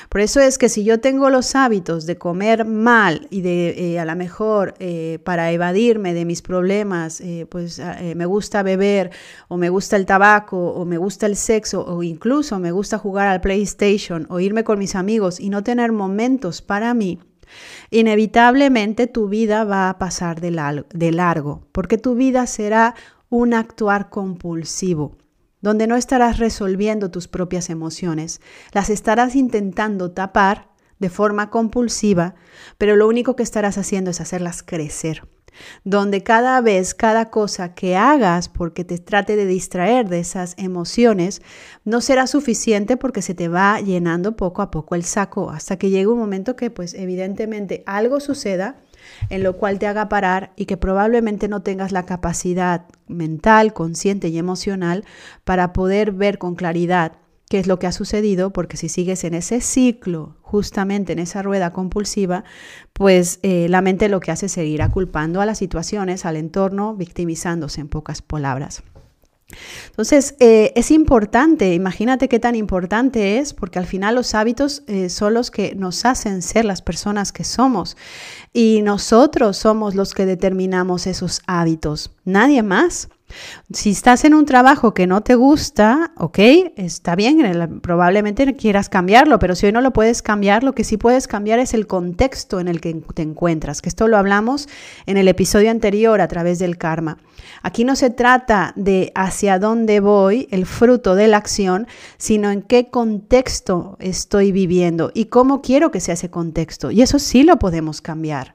Por 0.08 0.20
eso 0.20 0.40
es 0.40 0.56
que 0.56 0.68
si 0.68 0.84
yo 0.84 1.00
tengo 1.00 1.30
los 1.30 1.56
hábitos 1.56 2.06
de 2.06 2.16
comer 2.16 2.64
mal 2.64 3.26
y 3.30 3.40
de 3.40 3.94
eh, 3.94 3.98
a 3.98 4.04
lo 4.04 4.14
mejor 4.14 4.74
eh, 4.78 5.18
para 5.24 5.50
evadirme 5.50 6.14
de 6.14 6.24
mis 6.24 6.42
problemas, 6.42 7.22
pues 7.48 7.80
me 8.14 8.26
gusta 8.26 8.62
beber 8.62 9.10
o 9.48 9.56
me 9.56 9.70
gusta 9.70 9.96
el 9.96 10.06
tabaco 10.06 10.72
o 10.74 10.84
me 10.84 10.96
gusta 10.96 11.26
el 11.26 11.34
sexo 11.34 11.84
o 11.84 12.02
incluso 12.04 12.58
me 12.60 12.70
gusta 12.70 12.98
jugar 12.98 13.26
al 13.26 13.40
PlayStation 13.40 14.26
o 14.28 14.38
irme 14.38 14.62
con 14.62 14.78
mis 14.78 14.94
amigos 14.94 15.40
y 15.40 15.50
no 15.50 15.64
tener 15.64 15.90
momentos 15.90 16.62
para 16.62 16.94
mí, 16.94 17.18
inevitablemente 17.90 19.06
tu 19.06 19.28
vida 19.28 19.64
va 19.64 19.88
a 19.88 19.98
pasar 19.98 20.40
de, 20.40 20.50
largo, 21.12 21.66
porque 21.72 21.98
tu 21.98 22.14
vida 22.14 22.46
será 22.46 22.94
un 23.28 23.54
actuar 23.54 24.10
compulsivo, 24.10 25.16
donde 25.60 25.86
no 25.86 25.96
estarás 25.96 26.38
resolviendo 26.38 27.10
tus 27.10 27.28
propias 27.28 27.70
emociones, 27.70 28.40
las 28.72 28.90
estarás 28.90 29.34
intentando 29.36 30.12
tapar 30.12 30.68
de 30.98 31.10
forma 31.10 31.50
compulsiva, 31.50 32.34
pero 32.78 32.96
lo 32.96 33.08
único 33.08 33.36
que 33.36 33.42
estarás 33.42 33.78
haciendo 33.78 34.10
es 34.10 34.20
hacerlas 34.20 34.62
crecer 34.62 35.22
donde 35.84 36.22
cada 36.22 36.60
vez, 36.60 36.94
cada 36.94 37.30
cosa 37.30 37.74
que 37.74 37.96
hagas 37.96 38.48
porque 38.48 38.84
te 38.84 38.98
trate 38.98 39.36
de 39.36 39.46
distraer 39.46 40.08
de 40.08 40.20
esas 40.20 40.54
emociones, 40.56 41.42
no 41.84 42.00
será 42.00 42.26
suficiente 42.26 42.96
porque 42.96 43.22
se 43.22 43.34
te 43.34 43.48
va 43.48 43.80
llenando 43.80 44.36
poco 44.36 44.62
a 44.62 44.70
poco 44.70 44.94
el 44.94 45.04
saco 45.04 45.50
hasta 45.50 45.76
que 45.76 45.90
llegue 45.90 46.06
un 46.06 46.18
momento 46.18 46.56
que 46.56 46.70
pues 46.70 46.94
evidentemente 46.94 47.82
algo 47.86 48.20
suceda 48.20 48.76
en 49.28 49.42
lo 49.42 49.56
cual 49.56 49.78
te 49.78 49.86
haga 49.86 50.08
parar 50.08 50.52
y 50.56 50.66
que 50.66 50.76
probablemente 50.76 51.48
no 51.48 51.62
tengas 51.62 51.92
la 51.92 52.06
capacidad 52.06 52.86
mental, 53.06 53.72
consciente 53.72 54.28
y 54.28 54.38
emocional 54.38 55.04
para 55.44 55.72
poder 55.72 56.12
ver 56.12 56.38
con 56.38 56.54
claridad 56.54 57.12
qué 57.48 57.58
es 57.58 57.66
lo 57.66 57.78
que 57.78 57.86
ha 57.86 57.92
sucedido, 57.92 58.52
porque 58.52 58.76
si 58.76 58.88
sigues 58.88 59.24
en 59.24 59.34
ese 59.34 59.60
ciclo, 59.60 60.36
justamente 60.42 61.12
en 61.12 61.18
esa 61.18 61.42
rueda 61.42 61.72
compulsiva, 61.72 62.44
pues 62.92 63.40
eh, 63.42 63.66
la 63.68 63.80
mente 63.80 64.08
lo 64.08 64.20
que 64.20 64.30
hace 64.30 64.46
es 64.46 64.52
seguir 64.52 64.82
culpando 64.92 65.40
a 65.40 65.46
las 65.46 65.58
situaciones, 65.58 66.24
al 66.24 66.36
entorno, 66.36 66.94
victimizándose 66.94 67.80
en 67.80 67.88
pocas 67.88 68.22
palabras. 68.22 68.82
Entonces, 69.88 70.34
eh, 70.40 70.72
es 70.74 70.90
importante, 70.90 71.74
imagínate 71.74 72.28
qué 72.28 72.40
tan 72.40 72.54
importante 72.54 73.38
es, 73.38 73.52
porque 73.52 73.78
al 73.78 73.86
final 73.86 74.14
los 74.14 74.34
hábitos 74.34 74.82
eh, 74.86 75.08
son 75.08 75.34
los 75.34 75.50
que 75.50 75.74
nos 75.74 76.04
hacen 76.04 76.42
ser 76.42 76.64
las 76.64 76.82
personas 76.82 77.32
que 77.32 77.44
somos 77.44 77.96
y 78.52 78.82
nosotros 78.82 79.56
somos 79.56 79.94
los 79.94 80.14
que 80.14 80.26
determinamos 80.26 81.06
esos 81.06 81.42
hábitos, 81.46 82.10
nadie 82.24 82.62
más. 82.62 83.08
Si 83.72 83.90
estás 83.90 84.24
en 84.24 84.34
un 84.34 84.46
trabajo 84.46 84.94
que 84.94 85.06
no 85.06 85.22
te 85.22 85.34
gusta, 85.34 86.12
ok, 86.16 86.38
está 86.76 87.14
bien, 87.14 87.80
probablemente 87.80 88.54
quieras 88.56 88.88
cambiarlo, 88.88 89.38
pero 89.38 89.54
si 89.54 89.66
hoy 89.66 89.72
no 89.72 89.80
lo 89.80 89.92
puedes 89.92 90.22
cambiar, 90.22 90.64
lo 90.64 90.74
que 90.74 90.84
sí 90.84 90.96
puedes 90.96 91.26
cambiar 91.26 91.58
es 91.58 91.74
el 91.74 91.86
contexto 91.86 92.60
en 92.60 92.68
el 92.68 92.80
que 92.80 92.94
te 93.14 93.22
encuentras, 93.22 93.82
que 93.82 93.88
esto 93.88 94.08
lo 94.08 94.16
hablamos 94.16 94.68
en 95.06 95.16
el 95.16 95.28
episodio 95.28 95.70
anterior 95.70 96.20
a 96.20 96.28
través 96.28 96.58
del 96.58 96.78
karma. 96.78 97.18
Aquí 97.62 97.84
no 97.84 97.96
se 97.96 98.10
trata 98.10 98.72
de 98.76 99.12
hacia 99.14 99.58
dónde 99.58 100.00
voy, 100.00 100.48
el 100.50 100.66
fruto 100.66 101.14
de 101.14 101.28
la 101.28 101.38
acción, 101.38 101.86
sino 102.16 102.50
en 102.50 102.62
qué 102.62 102.88
contexto 102.90 103.96
estoy 104.00 104.52
viviendo 104.52 105.10
y 105.14 105.26
cómo 105.26 105.62
quiero 105.62 105.90
que 105.90 106.00
sea 106.00 106.14
ese 106.14 106.30
contexto. 106.30 106.90
Y 106.90 107.02
eso 107.02 107.18
sí 107.18 107.42
lo 107.42 107.58
podemos 107.58 108.00
cambiar. 108.00 108.54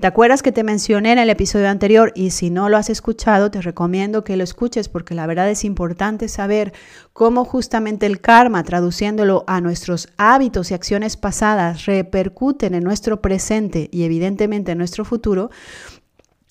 ¿Te 0.00 0.08
acuerdas 0.08 0.42
que 0.42 0.50
te 0.50 0.64
mencioné 0.64 1.12
en 1.12 1.18
el 1.20 1.30
episodio 1.30 1.68
anterior? 1.68 2.12
Y 2.16 2.30
si 2.30 2.50
no 2.50 2.68
lo 2.68 2.76
has 2.76 2.90
escuchado, 2.90 3.52
te 3.52 3.62
recomiendo 3.62 4.24
que 4.24 4.36
lo 4.36 4.42
escuches 4.42 4.88
porque 4.88 5.14
la 5.14 5.26
verdad 5.28 5.48
es 5.48 5.64
importante 5.64 6.26
saber 6.26 6.72
cómo 7.12 7.44
justamente 7.44 8.04
el 8.04 8.20
karma, 8.20 8.64
traduciéndolo 8.64 9.44
a 9.46 9.60
nuestros 9.60 10.08
hábitos 10.16 10.72
y 10.72 10.74
acciones 10.74 11.16
pasadas, 11.16 11.86
repercuten 11.86 12.74
en 12.74 12.82
nuestro 12.82 13.22
presente 13.22 13.88
y 13.92 14.02
evidentemente 14.02 14.72
en 14.72 14.78
nuestro 14.78 15.04
futuro, 15.04 15.50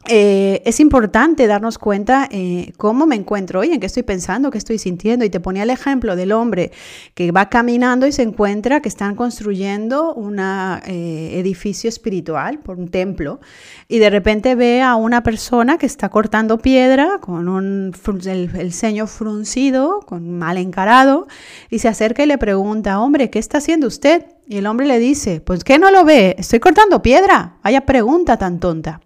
eh, 0.09 0.61
es 0.65 0.81
importante 0.81 1.47
darnos 1.47 1.77
cuenta 1.77 2.27
eh, 2.29 2.73
cómo 2.75 3.05
me 3.05 3.15
encuentro 3.15 3.61
hoy, 3.61 3.71
en 3.71 3.79
qué 3.79 3.85
estoy 3.85 4.03
pensando, 4.03 4.51
qué 4.51 4.57
estoy 4.57 4.77
sintiendo. 4.77 5.23
Y 5.23 5.29
te 5.29 5.39
ponía 5.39 5.63
el 5.63 5.69
ejemplo 5.69 6.15
del 6.15 6.33
hombre 6.33 6.71
que 7.13 7.31
va 7.31 7.49
caminando 7.49 8.05
y 8.05 8.11
se 8.11 8.21
encuentra 8.21 8.81
que 8.81 8.89
están 8.89 9.15
construyendo 9.15 10.13
un 10.13 10.39
eh, 10.39 11.39
edificio 11.39 11.87
espiritual, 11.87 12.59
por 12.59 12.79
un 12.79 12.89
templo, 12.89 13.39
y 13.87 13.99
de 13.99 14.09
repente 14.09 14.55
ve 14.55 14.81
a 14.81 14.95
una 14.95 15.23
persona 15.23 15.77
que 15.77 15.85
está 15.85 16.09
cortando 16.09 16.57
piedra 16.57 17.19
con 17.21 17.47
un, 17.47 17.93
el, 18.25 18.73
ceño 18.73 19.07
fruncido, 19.07 20.01
con 20.01 20.37
mal 20.37 20.57
encarado, 20.57 21.27
y 21.69 21.79
se 21.79 21.87
acerca 21.87 22.23
y 22.23 22.25
le 22.25 22.37
pregunta, 22.37 22.99
hombre, 22.99 23.29
¿qué 23.29 23.39
está 23.39 23.59
haciendo 23.59 23.87
usted? 23.87 24.25
Y 24.47 24.57
el 24.57 24.67
hombre 24.67 24.85
le 24.85 24.99
dice, 24.99 25.39
pues 25.39 25.63
¿qué 25.63 25.79
no 25.79 25.91
lo 25.91 26.03
ve? 26.03 26.35
Estoy 26.37 26.59
cortando 26.59 27.01
piedra. 27.01 27.55
Vaya 27.63 27.85
pregunta 27.85 28.37
tan 28.37 28.59
tonta. 28.59 28.99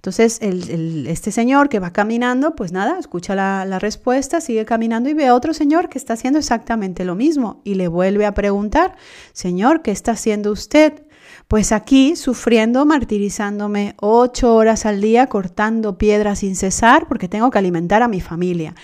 Entonces, 0.00 0.38
este 0.40 1.30
señor 1.30 1.68
que 1.68 1.78
va 1.78 1.92
caminando, 1.92 2.56
pues 2.56 2.72
nada, 2.72 2.98
escucha 2.98 3.34
la, 3.34 3.78
respuesta, 3.78 4.40
sigue 4.40 4.64
caminando 4.64 5.10
y 5.10 5.12
ve 5.12 5.26
a 5.26 5.34
otro 5.34 5.52
señor 5.52 5.90
que 5.90 5.98
está 5.98 6.14
haciendo 6.14 6.38
exactamente 6.38 7.04
lo 7.04 7.14
mismo 7.14 7.60
y 7.64 7.74
le 7.74 7.86
vuelve 7.86 8.24
a 8.24 8.32
preguntar, 8.32 8.96
Señor, 9.34 9.82
¿qué 9.82 9.90
está 9.90 10.12
haciendo 10.12 10.52
usted? 10.52 11.02
Pues 11.48 11.70
aquí 11.70 12.16
sufriendo, 12.16 12.86
martirizándome 12.86 13.94
ocho 14.00 14.54
horas 14.54 14.86
al 14.86 15.02
día, 15.02 15.26
cortando 15.26 15.98
piedras 15.98 16.38
sin 16.38 16.56
cesar 16.56 17.06
porque 17.06 17.28
tengo 17.28 17.50
que 17.50 17.58
alimentar 17.58 18.02
a 18.02 18.08
mi 18.08 18.22
familia. 18.22 18.74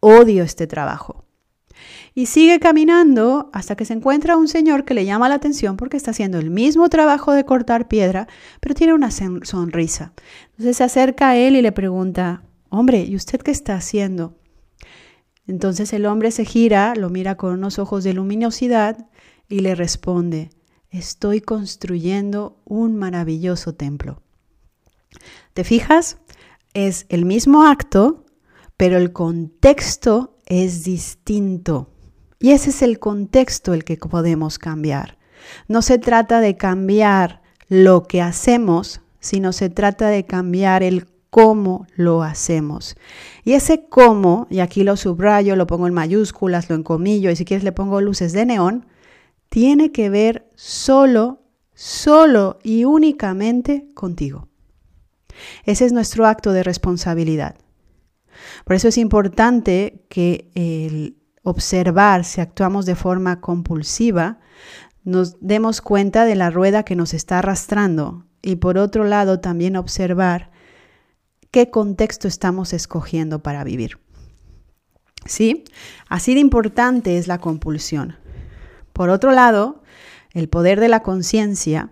Odio 0.00 0.44
este 0.44 0.66
trabajo. 0.66 1.25
Y 2.18 2.24
sigue 2.24 2.58
caminando 2.60 3.50
hasta 3.52 3.76
que 3.76 3.84
se 3.84 3.92
encuentra 3.92 4.38
un 4.38 4.48
señor 4.48 4.86
que 4.86 4.94
le 4.94 5.04
llama 5.04 5.28
la 5.28 5.34
atención 5.34 5.76
porque 5.76 5.98
está 5.98 6.12
haciendo 6.12 6.38
el 6.38 6.48
mismo 6.48 6.88
trabajo 6.88 7.32
de 7.32 7.44
cortar 7.44 7.88
piedra, 7.88 8.26
pero 8.58 8.74
tiene 8.74 8.94
una 8.94 9.10
sonrisa. 9.10 10.14
Entonces 10.52 10.78
se 10.78 10.84
acerca 10.84 11.28
a 11.28 11.36
él 11.36 11.56
y 11.56 11.60
le 11.60 11.72
pregunta, 11.72 12.42
hombre, 12.70 13.04
¿y 13.04 13.16
usted 13.16 13.42
qué 13.42 13.50
está 13.50 13.74
haciendo? 13.74 14.34
Entonces 15.46 15.92
el 15.92 16.06
hombre 16.06 16.30
se 16.30 16.46
gira, 16.46 16.94
lo 16.94 17.10
mira 17.10 17.34
con 17.34 17.52
unos 17.52 17.78
ojos 17.78 18.02
de 18.02 18.14
luminosidad 18.14 19.10
y 19.46 19.60
le 19.60 19.74
responde, 19.74 20.48
estoy 20.88 21.42
construyendo 21.42 22.62
un 22.64 22.96
maravilloso 22.96 23.74
templo. 23.74 24.22
¿Te 25.52 25.64
fijas? 25.64 26.16
Es 26.72 27.04
el 27.10 27.26
mismo 27.26 27.66
acto, 27.66 28.24
pero 28.78 28.96
el 28.96 29.12
contexto 29.12 30.38
es 30.46 30.82
distinto. 30.82 31.90
Y 32.38 32.50
ese 32.50 32.70
es 32.70 32.82
el 32.82 32.98
contexto 32.98 33.74
el 33.74 33.84
que 33.84 33.96
podemos 33.96 34.58
cambiar. 34.58 35.18
No 35.68 35.82
se 35.82 35.98
trata 35.98 36.40
de 36.40 36.56
cambiar 36.56 37.42
lo 37.68 38.04
que 38.04 38.22
hacemos, 38.22 39.00
sino 39.20 39.52
se 39.52 39.70
trata 39.70 40.08
de 40.08 40.24
cambiar 40.24 40.82
el 40.82 41.06
cómo 41.30 41.86
lo 41.96 42.22
hacemos. 42.22 42.96
Y 43.44 43.52
ese 43.52 43.88
cómo, 43.88 44.46
y 44.50 44.60
aquí 44.60 44.84
lo 44.84 44.96
subrayo, 44.96 45.56
lo 45.56 45.66
pongo 45.66 45.86
en 45.86 45.94
mayúsculas, 45.94 46.70
lo 46.70 46.76
encomillo, 46.76 47.30
y 47.30 47.36
si 47.36 47.44
quieres 47.44 47.64
le 47.64 47.72
pongo 47.72 48.00
luces 48.00 48.32
de 48.32 48.46
neón, 48.46 48.86
tiene 49.48 49.92
que 49.92 50.10
ver 50.10 50.50
solo, 50.54 51.42
solo 51.74 52.58
y 52.62 52.84
únicamente 52.84 53.88
contigo. 53.94 54.48
Ese 55.64 55.84
es 55.84 55.92
nuestro 55.92 56.26
acto 56.26 56.52
de 56.52 56.62
responsabilidad. 56.62 57.56
Por 58.64 58.76
eso 58.76 58.88
es 58.88 58.98
importante 58.98 60.04
que 60.08 60.50
el 60.54 61.16
observar 61.46 62.24
si 62.24 62.40
actuamos 62.40 62.86
de 62.86 62.96
forma 62.96 63.40
compulsiva, 63.40 64.40
nos 65.04 65.36
demos 65.40 65.80
cuenta 65.80 66.24
de 66.24 66.34
la 66.34 66.50
rueda 66.50 66.82
que 66.82 66.96
nos 66.96 67.14
está 67.14 67.38
arrastrando 67.38 68.26
y 68.42 68.56
por 68.56 68.78
otro 68.78 69.04
lado 69.04 69.38
también 69.38 69.76
observar 69.76 70.50
qué 71.52 71.70
contexto 71.70 72.26
estamos 72.26 72.72
escogiendo 72.72 73.44
para 73.44 73.62
vivir. 73.62 74.00
¿Sí? 75.24 75.62
Así 76.08 76.34
de 76.34 76.40
importante 76.40 77.16
es 77.16 77.28
la 77.28 77.38
compulsión. 77.38 78.16
Por 78.92 79.08
otro 79.08 79.30
lado, 79.30 79.84
el 80.32 80.48
poder 80.48 80.80
de 80.80 80.88
la 80.88 81.04
conciencia 81.04 81.90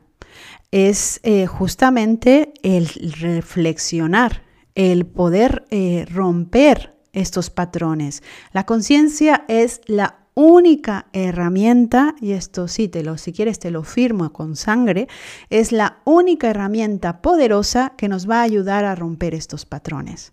es 0.73 1.21
eh, 1.23 1.47
justamente 1.47 2.53
el 2.65 2.89
reflexionar, 2.89 4.43
el 4.75 5.07
poder 5.07 5.65
eh, 5.71 6.07
romper 6.11 6.94
estos 7.15 7.51
patrones. 7.51 8.23
La 8.53 8.67
conciencia 8.67 9.45
es 9.49 9.81
la 9.87 10.19
única 10.35 11.07
herramienta, 11.13 12.15
y 12.21 12.33
esto 12.33 12.69
sí, 12.69 12.89
te 12.89 13.03
lo, 13.03 13.17
si 13.17 13.33
quieres 13.33 13.59
te 13.59 13.71
lo 13.71 13.85
firmo 13.85 14.33
con 14.33 14.57
sangre, 14.57 15.09
es 15.49 15.73
la 15.73 15.99
única 16.05 16.51
herramienta 16.51 17.23
poderosa 17.23 17.95
que 17.97 18.09
nos 18.09 18.29
va 18.29 18.41
a 18.41 18.43
ayudar 18.43 18.85
a 18.85 18.95
romper 18.95 19.35
estos 19.35 19.65
patrones. 19.65 20.33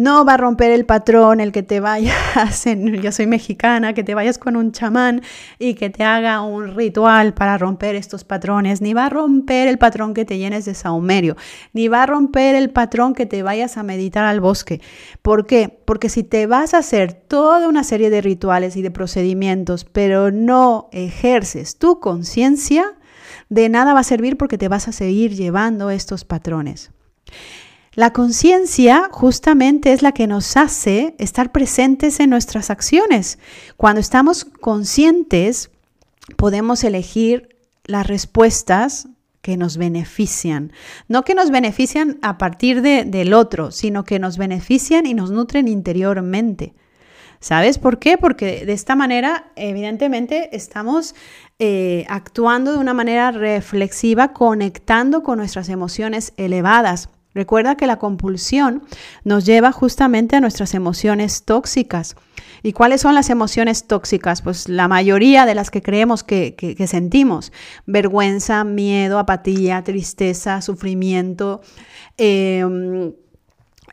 No 0.00 0.24
va 0.24 0.32
a 0.32 0.36
romper 0.38 0.70
el 0.70 0.86
patrón 0.86 1.40
el 1.40 1.52
que 1.52 1.62
te 1.62 1.78
vayas, 1.78 2.66
en, 2.66 3.02
yo 3.02 3.12
soy 3.12 3.26
mexicana, 3.26 3.92
que 3.92 4.02
te 4.02 4.14
vayas 4.14 4.38
con 4.38 4.56
un 4.56 4.72
chamán 4.72 5.20
y 5.58 5.74
que 5.74 5.90
te 5.90 6.04
haga 6.04 6.40
un 6.40 6.74
ritual 6.74 7.34
para 7.34 7.58
romper 7.58 7.96
estos 7.96 8.24
patrones, 8.24 8.80
ni 8.80 8.94
va 8.94 9.04
a 9.04 9.08
romper 9.10 9.68
el 9.68 9.76
patrón 9.76 10.14
que 10.14 10.24
te 10.24 10.38
llenes 10.38 10.64
de 10.64 10.72
saumerio, 10.72 11.36
ni 11.74 11.88
va 11.88 12.04
a 12.04 12.06
romper 12.06 12.54
el 12.54 12.70
patrón 12.70 13.12
que 13.12 13.26
te 13.26 13.42
vayas 13.42 13.76
a 13.76 13.82
meditar 13.82 14.24
al 14.24 14.40
bosque. 14.40 14.80
¿Por 15.20 15.46
qué? 15.46 15.68
Porque 15.84 16.08
si 16.08 16.22
te 16.22 16.46
vas 16.46 16.72
a 16.72 16.78
hacer 16.78 17.12
toda 17.12 17.68
una 17.68 17.84
serie 17.84 18.08
de 18.08 18.22
rituales 18.22 18.76
y 18.76 18.82
de 18.82 18.90
procedimientos, 18.90 19.84
pero 19.84 20.30
no 20.30 20.88
ejerces 20.92 21.76
tu 21.76 22.00
conciencia, 22.00 22.94
de 23.50 23.68
nada 23.68 23.92
va 23.92 24.00
a 24.00 24.04
servir 24.04 24.38
porque 24.38 24.56
te 24.56 24.68
vas 24.68 24.88
a 24.88 24.92
seguir 24.92 25.34
llevando 25.34 25.90
estos 25.90 26.24
patrones. 26.24 26.90
La 27.96 28.12
conciencia 28.12 29.08
justamente 29.10 29.92
es 29.92 30.02
la 30.02 30.12
que 30.12 30.28
nos 30.28 30.56
hace 30.56 31.16
estar 31.18 31.50
presentes 31.50 32.20
en 32.20 32.30
nuestras 32.30 32.70
acciones. 32.70 33.40
Cuando 33.76 34.00
estamos 34.00 34.44
conscientes, 34.44 35.70
podemos 36.36 36.84
elegir 36.84 37.56
las 37.84 38.06
respuestas 38.06 39.08
que 39.42 39.56
nos 39.56 39.76
benefician. 39.76 40.72
No 41.08 41.24
que 41.24 41.34
nos 41.34 41.50
benefician 41.50 42.20
a 42.22 42.38
partir 42.38 42.80
de, 42.80 43.04
del 43.04 43.32
otro, 43.32 43.72
sino 43.72 44.04
que 44.04 44.20
nos 44.20 44.38
benefician 44.38 45.04
y 45.04 45.14
nos 45.14 45.32
nutren 45.32 45.66
interiormente. 45.66 46.74
¿Sabes 47.40 47.78
por 47.78 47.98
qué? 47.98 48.18
Porque 48.18 48.66
de 48.66 48.72
esta 48.72 48.94
manera, 48.94 49.50
evidentemente, 49.56 50.54
estamos 50.54 51.16
eh, 51.58 52.04
actuando 52.08 52.72
de 52.72 52.78
una 52.78 52.94
manera 52.94 53.32
reflexiva, 53.32 54.32
conectando 54.32 55.24
con 55.24 55.38
nuestras 55.38 55.70
emociones 55.70 56.34
elevadas. 56.36 57.08
Recuerda 57.34 57.76
que 57.76 57.86
la 57.86 57.98
compulsión 57.98 58.82
nos 59.24 59.46
lleva 59.46 59.72
justamente 59.72 60.36
a 60.36 60.40
nuestras 60.40 60.74
emociones 60.74 61.44
tóxicas 61.44 62.16
¿Y 62.62 62.72
cuáles 62.72 63.00
son 63.00 63.14
las 63.14 63.30
emociones 63.30 63.86
tóxicas? 63.86 64.42
Pues 64.42 64.68
la 64.68 64.88
mayoría 64.88 65.46
de 65.46 65.54
las 65.54 65.70
que 65.70 65.82
creemos 65.82 66.22
que, 66.22 66.76
sentimos. 66.86 67.52
Vergüenza, 67.86 68.64
miedo, 68.64 69.18
apatía, 69.18 69.82
tristeza, 69.82 70.60
sufrimiento. 70.60 71.62
Em, 72.16 73.12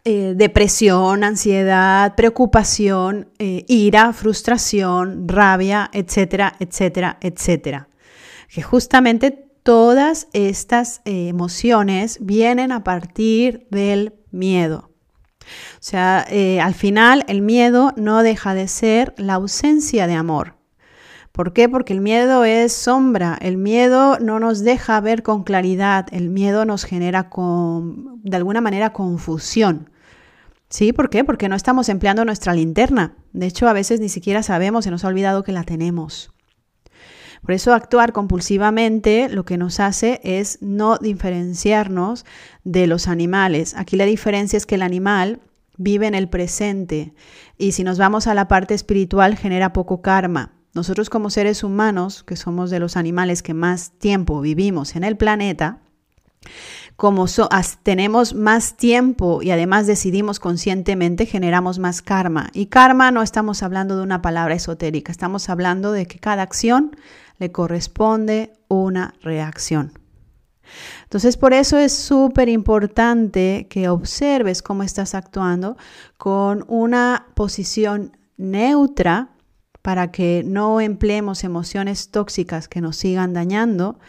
eh, 0.03 0.33
depresión, 0.35 1.23
ansiedad, 1.23 2.15
preocupación, 2.15 3.29
eh, 3.39 3.65
ira, 3.67 4.13
frustración, 4.13 5.27
rabia, 5.27 5.89
etcétera, 5.93 6.55
etcétera, 6.59 7.17
etcétera. 7.21 7.87
Que 8.49 8.61
justamente 8.61 9.46
todas 9.67 10.29
estas 10.31 11.01
eh, 11.03 11.27
emociones 11.27 12.19
vienen 12.21 12.71
a 12.71 12.85
partir 12.85 13.67
del 13.69 14.13
miedo. 14.31 14.91
O 15.73 15.81
sea, 15.81 16.25
al 16.61 16.73
final 16.73 17.25
el 17.27 17.41
miedo 17.41 17.91
no 17.97 18.23
deja 18.23 18.53
de 18.53 18.69
ser 18.69 19.13
la 19.17 19.33
ausencia 19.33 20.07
de 20.07 20.13
amor. 20.13 20.55
¿Por 21.33 21.51
qué? 21.51 21.67
Porque 21.67 21.91
el 21.91 21.99
miedo 21.99 22.45
es 22.45 22.71
sombra, 22.71 23.37
el 23.41 23.57
miedo 23.57 24.17
no 24.19 24.39
nos 24.39 24.63
deja 24.63 25.01
ver 25.01 25.21
con 25.21 25.43
claridad, 25.43 26.07
el 26.13 26.29
miedo 26.29 26.63
nos 26.63 26.85
genera 26.85 27.29
con, 27.29 28.21
de 28.23 28.37
alguna 28.37 28.61
manera 28.61 28.93
confusión. 28.93 29.89
Sí, 30.69 30.93
¿por 30.93 31.09
qué? 31.09 31.25
Porque 31.25 31.49
no 31.49 31.57
estamos 31.57 31.89
empleando 31.89 32.23
nuestra 32.23 32.53
linterna. 32.53 33.17
De 33.33 33.47
hecho, 33.47 33.67
a 33.67 33.73
veces 33.73 33.99
ni 33.99 34.07
siquiera 34.07 34.43
sabemos, 34.43 34.85
se 34.85 34.91
nos 34.91 35.03
ha 35.03 35.09
olvidado 35.09 35.43
que 35.43 35.51
la 35.51 35.63
tenemos. 35.63 36.33
Por 37.47 37.53
eso 37.53 37.73
actuar 37.73 38.11
compulsivamente 38.11 39.29
lo 39.29 39.45
que 39.45 39.55
nos 39.57 39.79
hace 39.79 40.19
es 40.25 40.57
no 40.59 40.97
diferenciarnos 40.97 42.25
de 42.65 42.87
los 42.87 43.07
animales. 43.07 43.73
Aquí 43.77 43.95
la 43.95 44.03
diferencia 44.03 44.57
es 44.57 44.65
que 44.65 44.75
el 44.75 44.81
animal 44.81 45.39
vive 45.77 46.07
en 46.07 46.13
el 46.13 46.27
presente 46.27 47.13
y 47.57 47.71
si 47.71 47.85
nos 47.85 47.97
vamos 47.97 48.27
a 48.27 48.33
la 48.33 48.49
parte 48.49 48.73
espiritual 48.73 49.37
genera 49.37 49.71
poco 49.71 50.01
karma. 50.01 50.51
Nosotros 50.73 51.09
como 51.09 51.29
seres 51.29 51.63
humanos, 51.63 52.21
que 52.25 52.35
somos 52.35 52.69
de 52.69 52.79
los 52.79 52.97
animales 52.97 53.41
que 53.41 53.53
más 53.53 53.91
tiempo 53.91 54.41
vivimos 54.41 54.97
en 54.97 55.05
el 55.05 55.15
planeta, 55.15 55.79
como 56.97 57.27
tenemos 57.83 58.33
más 58.33 58.75
tiempo 58.75 59.41
y 59.41 59.51
además 59.51 59.87
decidimos 59.87 60.39
conscientemente, 60.39 61.25
generamos 61.25 61.79
más 61.79 62.01
karma. 62.01 62.49
Y 62.53 62.65
karma 62.65 63.11
no 63.11 63.21
estamos 63.21 63.63
hablando 63.63 63.95
de 63.95 64.03
una 64.03 64.21
palabra 64.21 64.55
esotérica, 64.55 65.11
estamos 65.11 65.47
hablando 65.47 65.91
de 65.93 66.07
que 66.07 66.19
cada 66.19 66.41
acción 66.41 66.91
le 67.39 67.51
corresponde 67.51 68.53
una 68.67 69.13
reacción. 69.21 69.93
Entonces, 71.03 71.37
por 71.37 71.53
eso 71.53 71.77
es 71.77 71.93
súper 71.93 72.49
importante 72.49 73.67
que 73.69 73.89
observes 73.89 74.61
cómo 74.61 74.83
estás 74.83 75.15
actuando 75.15 75.77
con 76.17 76.65
una 76.67 77.27
posición 77.35 78.17
neutra 78.35 79.29
para 79.81 80.11
que 80.11 80.43
no 80.45 80.81
empleemos 80.81 81.45
emociones 81.45 82.11
tóxicas 82.11 82.67
que 82.67 82.81
nos 82.81 82.97
sigan 82.97 83.31
dañando, 83.31 83.99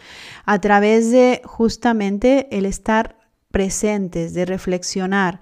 a 0.45 0.59
través 0.59 1.09
de 1.09 1.41
justamente 1.45 2.49
el 2.51 2.65
estar 2.65 3.17
presentes, 3.49 4.33
de 4.33 4.45
reflexionar. 4.45 5.39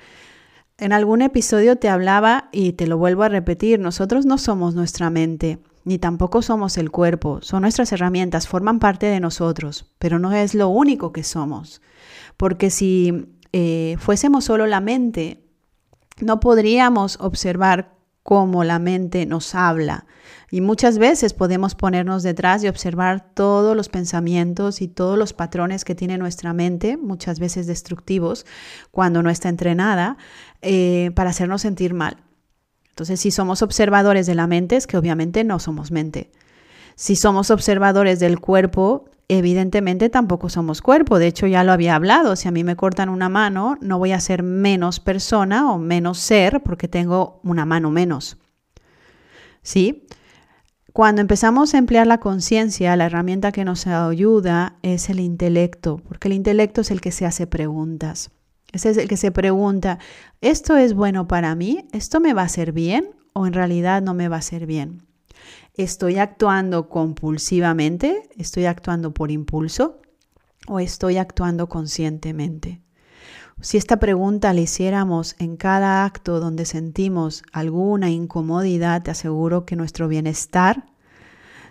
En 0.78 0.93
algún 0.93 1.23
episodio 1.23 1.78
te 1.78 1.89
hablaba 1.89 2.50
y 2.52 2.73
te 2.73 2.86
lo 2.86 3.00
vuelvo 3.00 3.23
a 3.23 3.30
repetir, 3.30 3.80
nosotros 3.80 4.28
no 4.28 4.38
somos 4.38 4.76
nuestra 4.76 5.10
mente, 5.10 5.58
ni 5.88 6.00
tampoco 6.00 6.41
somos 6.41 6.78
el 6.78 6.91
cuerpo, 6.91 7.39
son 7.41 7.62
nuestras 7.62 7.93
herramientas, 7.93 8.45
forman 8.45 8.80
parte 8.80 9.06
de 9.06 9.21
nosotros, 9.21 9.86
pero 10.00 10.19
no 10.19 10.34
es 10.34 10.54
lo 10.54 10.67
único 10.67 11.13
que 11.13 11.23
somos, 11.23 11.82
porque 12.36 12.69
si 12.69 13.38
eh, 13.54 13.95
fuésemos 13.97 14.43
solo 14.43 14.67
la 14.67 14.82
mente, 14.82 15.45
no 16.19 16.41
podríamos 16.41 17.17
observar 17.21 17.95
cómo 18.21 18.65
la 18.65 18.80
mente 18.80 19.26
nos 19.26 19.56
habla. 19.56 20.06
Y 20.52 20.60
muchas 20.60 20.97
veces 20.97 21.34
podemos 21.34 21.73
ponernos 21.73 22.21
detrás 22.21 22.62
y 22.65 22.67
observar 22.67 23.34
todos 23.34 23.73
los 23.73 23.88
pensamientos 23.88 24.82
y 24.82 24.89
todos 24.89 25.17
los 25.17 25.32
patrones 25.32 25.86
que 25.86 25.95
tiene 25.95 26.17
nuestra 26.17 26.52
mente, 26.52 26.97
muchas 26.97 27.39
veces 27.39 27.65
destructivos, 27.65 28.45
cuando 28.91 29.23
no 29.23 29.30
está 29.30 29.47
entrenada, 29.47 30.17
eh, 30.62 31.12
para 31.15 31.30
hacernos 31.30 31.62
sentir 31.62 31.93
mal. 31.93 32.26
Entonces, 32.97 33.19
si 33.19 33.29
somos 33.29 33.62
observadores 33.62 34.25
de 34.25 34.33
la 34.33 34.47
mente, 34.47 34.75
es 34.75 34.88
que 34.88 34.97
obviamente 34.97 35.43
no 35.43 35.60
somos 35.60 35.91
mente. 35.91 36.31
Si 36.95 37.15
somos 37.15 37.51
observadores 37.51 38.19
del 38.19 38.39
cuerpo, 38.39 39.05
evidentemente 39.27 40.10
tampoco 40.10 40.49
somos 40.49 40.81
cuerpo. 40.81 41.19
De 41.19 41.27
hecho, 41.27 41.45
ya 41.45 41.63
lo 41.63 41.73
había 41.73 41.93
hablado. 41.93 42.36
Si 42.36 42.47
a 42.47 42.51
mí 42.51 42.63
me 42.63 42.75
cortan 42.75 43.10
una 43.10 43.29
mano, 43.29 43.77
no 43.81 43.99
voy 43.99 44.13
a 44.13 44.19
ser 44.19 44.41
menos 44.41 44.99
persona 44.99 45.71
o 45.71 45.77
menos 45.77 46.17
ser 46.17 46.63
porque 46.63 46.88
tengo 46.88 47.39
una 47.43 47.67
mano 47.67 47.91
menos. 47.91 48.38
¿Sí? 49.62 50.07
Cuando 50.91 51.21
empezamos 51.21 51.75
a 51.75 51.77
emplear 51.77 52.07
la 52.07 52.19
conciencia, 52.19 52.95
la 52.95 53.05
herramienta 53.05 53.51
que 53.51 53.63
nos 53.63 53.86
ayuda 53.86 54.77
es 54.81 55.12
el 55.12 55.19
intelecto, 55.19 55.97
porque 55.97 56.29
el 56.29 56.33
intelecto 56.33 56.81
es 56.81 56.89
el 56.89 56.99
que 56.99 57.12
se 57.12 57.27
hace 57.27 57.45
preguntas. 57.45 58.31
Ese 58.71 58.89
es 58.89 58.97
el 58.97 59.08
que 59.08 59.17
se 59.17 59.32
pregunta, 59.32 59.99
¿esto 60.41 60.75
es 60.77 60.93
bueno 60.93 61.27
para 61.27 61.56
mí? 61.56 61.88
¿Esto 61.93 62.19
me 62.19 62.34
va 62.34 62.41
a 62.41 62.45
hacer 62.45 62.73
bien 62.73 63.12
o 63.34 63.47
en 63.47 63.53
realidad 63.53 64.01
no 64.01 64.13
me 64.13 64.27
va 64.27 64.38
a 64.38 64.39
hacer 64.39 64.65
bien? 64.65 65.08
¿Estoy 65.75 66.17
actuando 66.17 66.89
compulsivamente? 66.89 68.23
¿Estoy 68.36 68.65
actuando 68.65 69.13
por 69.13 69.32
impulso? 69.32 70.01
¿O 70.67 70.80
estoy 70.80 71.17
actuando 71.17 71.69
conscientemente? 71.69 72.82
Si 73.62 73.77
esta 73.77 73.97
pregunta 73.97 74.53
la 74.53 74.62
hiciéramos 74.62 75.36
en 75.39 75.58
cada 75.58 76.06
acto 76.06 76.39
donde 76.39 76.65
sentimos 76.65 77.43
alguna 77.51 78.10
incomodidad, 78.10 79.01
te 79.01 79.12
aseguro 79.12 79.65
que 79.65 79.75
nuestro 79.75 80.08
bienestar, 80.08 80.86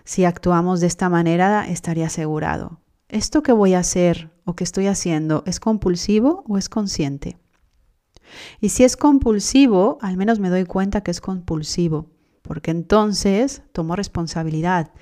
si 0.05 0.25
actuamos 0.25 0.81
de 0.81 0.89
esta 0.89 1.09
manera, 1.09 1.69
estaría 1.69 2.07
asegurado. 2.07 2.81
¿Esto 3.09 3.43
que 3.43 3.53
voy 3.53 3.75
a 3.75 3.81
hacer 3.81 4.36
o 4.47 4.57
que 4.57 4.65
estoy 4.65 4.87
haciendo 4.87 5.43
es 5.45 5.61
compulsivo 5.61 6.43
o 6.49 6.57
es 6.57 6.71
consciente? 6.71 7.37
Y 8.63 8.71
si 8.71 8.83
es 8.85 8.97
compulsivo, 8.97 9.99
al 10.01 10.17
menos 10.17 10.41
me 10.41 10.49
doy 10.49 10.65
cuenta 10.65 11.03
que 11.03 11.11
es 11.11 11.21
compulsivo 11.21 12.17
porque 12.47 12.71
entonces 12.71 13.63
tomo 13.73 13.97
responsabilidad 13.97 14.93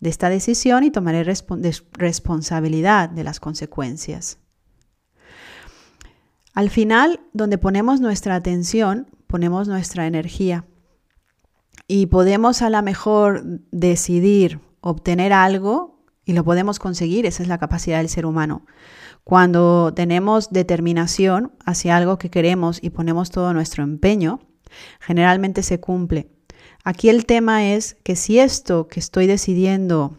de 0.00 0.10
esta 0.10 0.28
decisión 0.28 0.82
y 0.82 0.90
tomaré 0.90 1.24
responsabilidad 1.24 3.10
de 3.10 3.24
las 3.24 3.38
consecuencias. 3.38 4.38
Al 6.52 6.70
final, 6.70 7.20
donde 7.32 7.58
ponemos 7.58 8.00
nuestra 8.00 8.34
atención, 8.34 9.08
ponemos 9.26 9.68
nuestra 9.68 10.06
energía 10.06 10.66
y 11.86 12.06
podemos 12.06 12.62
a 12.62 12.70
lo 12.70 12.82
mejor 12.82 13.44
decidir 13.70 14.60
obtener 14.80 15.32
algo 15.32 15.89
y 16.30 16.32
lo 16.32 16.44
podemos 16.44 16.78
conseguir, 16.78 17.26
esa 17.26 17.42
es 17.42 17.48
la 17.48 17.58
capacidad 17.58 17.98
del 17.98 18.08
ser 18.08 18.24
humano. 18.24 18.64
Cuando 19.24 19.92
tenemos 19.94 20.50
determinación 20.52 21.52
hacia 21.66 21.96
algo 21.96 22.18
que 22.18 22.30
queremos 22.30 22.78
y 22.80 22.90
ponemos 22.90 23.32
todo 23.32 23.52
nuestro 23.52 23.82
empeño, 23.82 24.38
generalmente 25.00 25.64
se 25.64 25.80
cumple. 25.80 26.30
Aquí 26.84 27.08
el 27.08 27.26
tema 27.26 27.72
es 27.72 27.96
que 28.04 28.14
si 28.14 28.38
esto 28.38 28.86
que 28.86 29.00
estoy 29.00 29.26
decidiendo 29.26 30.16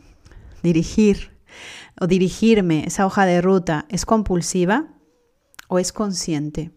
dirigir 0.63 1.31
o 2.01 2.07
dirigirme, 2.07 2.83
esa 2.85 3.05
hoja 3.05 3.25
de 3.25 3.39
ruta, 3.39 3.85
es 3.87 4.05
compulsiva 4.05 4.89
o 5.69 5.79
es 5.79 5.93
consciente. 5.93 6.71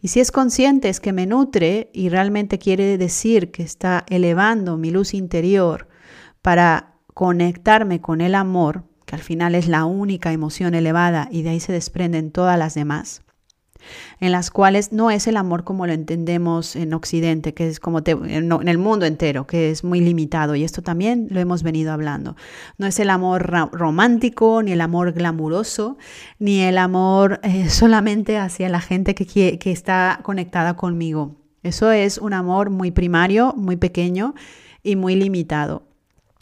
Y 0.00 0.08
si 0.08 0.18
es 0.18 0.32
consciente 0.32 0.88
es 0.88 0.98
que 0.98 1.12
me 1.12 1.26
nutre 1.26 1.88
y 1.94 2.08
realmente 2.08 2.58
quiere 2.58 2.98
decir 2.98 3.52
que 3.52 3.62
está 3.62 4.04
elevando 4.08 4.76
mi 4.76 4.90
luz 4.90 5.14
interior 5.14 5.86
para 6.42 6.91
conectarme 7.14 8.00
con 8.00 8.20
el 8.20 8.34
amor, 8.34 8.84
que 9.06 9.16
al 9.16 9.22
final 9.22 9.54
es 9.54 9.68
la 9.68 9.84
única 9.84 10.32
emoción 10.32 10.74
elevada 10.74 11.28
y 11.30 11.42
de 11.42 11.50
ahí 11.50 11.60
se 11.60 11.72
desprenden 11.72 12.30
todas 12.30 12.58
las 12.58 12.74
demás 12.74 13.22
en 14.20 14.32
las 14.32 14.50
cuales 14.50 14.92
no 14.92 15.10
es 15.10 15.26
el 15.26 15.36
amor 15.36 15.64
como 15.64 15.86
lo 15.86 15.92
entendemos 15.92 16.76
en 16.76 16.94
Occidente, 16.94 17.54
que 17.54 17.68
es 17.68 17.80
como 17.80 18.00
en 18.04 18.68
el 18.68 18.78
mundo 18.78 19.06
entero, 19.06 19.46
que 19.46 19.70
es 19.70 19.84
muy 19.84 20.00
limitado, 20.00 20.54
y 20.54 20.64
esto 20.64 20.82
también 20.82 21.28
lo 21.30 21.40
hemos 21.40 21.62
venido 21.62 21.92
hablando. 21.92 22.36
No 22.78 22.86
es 22.86 22.98
el 23.00 23.10
amor 23.10 23.42
romántico, 23.72 24.62
ni 24.62 24.72
el 24.72 24.80
amor 24.80 25.12
glamuroso, 25.12 25.98
ni 26.38 26.60
el 26.60 26.78
amor 26.78 27.40
eh, 27.42 27.68
solamente 27.70 28.38
hacia 28.38 28.68
la 28.68 28.80
gente 28.80 29.14
que, 29.14 29.58
que 29.58 29.72
está 29.72 30.20
conectada 30.22 30.76
conmigo. 30.76 31.36
Eso 31.62 31.92
es 31.92 32.18
un 32.18 32.32
amor 32.32 32.70
muy 32.70 32.90
primario, 32.90 33.54
muy 33.56 33.76
pequeño 33.76 34.34
y 34.82 34.96
muy 34.96 35.14
limitado. 35.14 35.91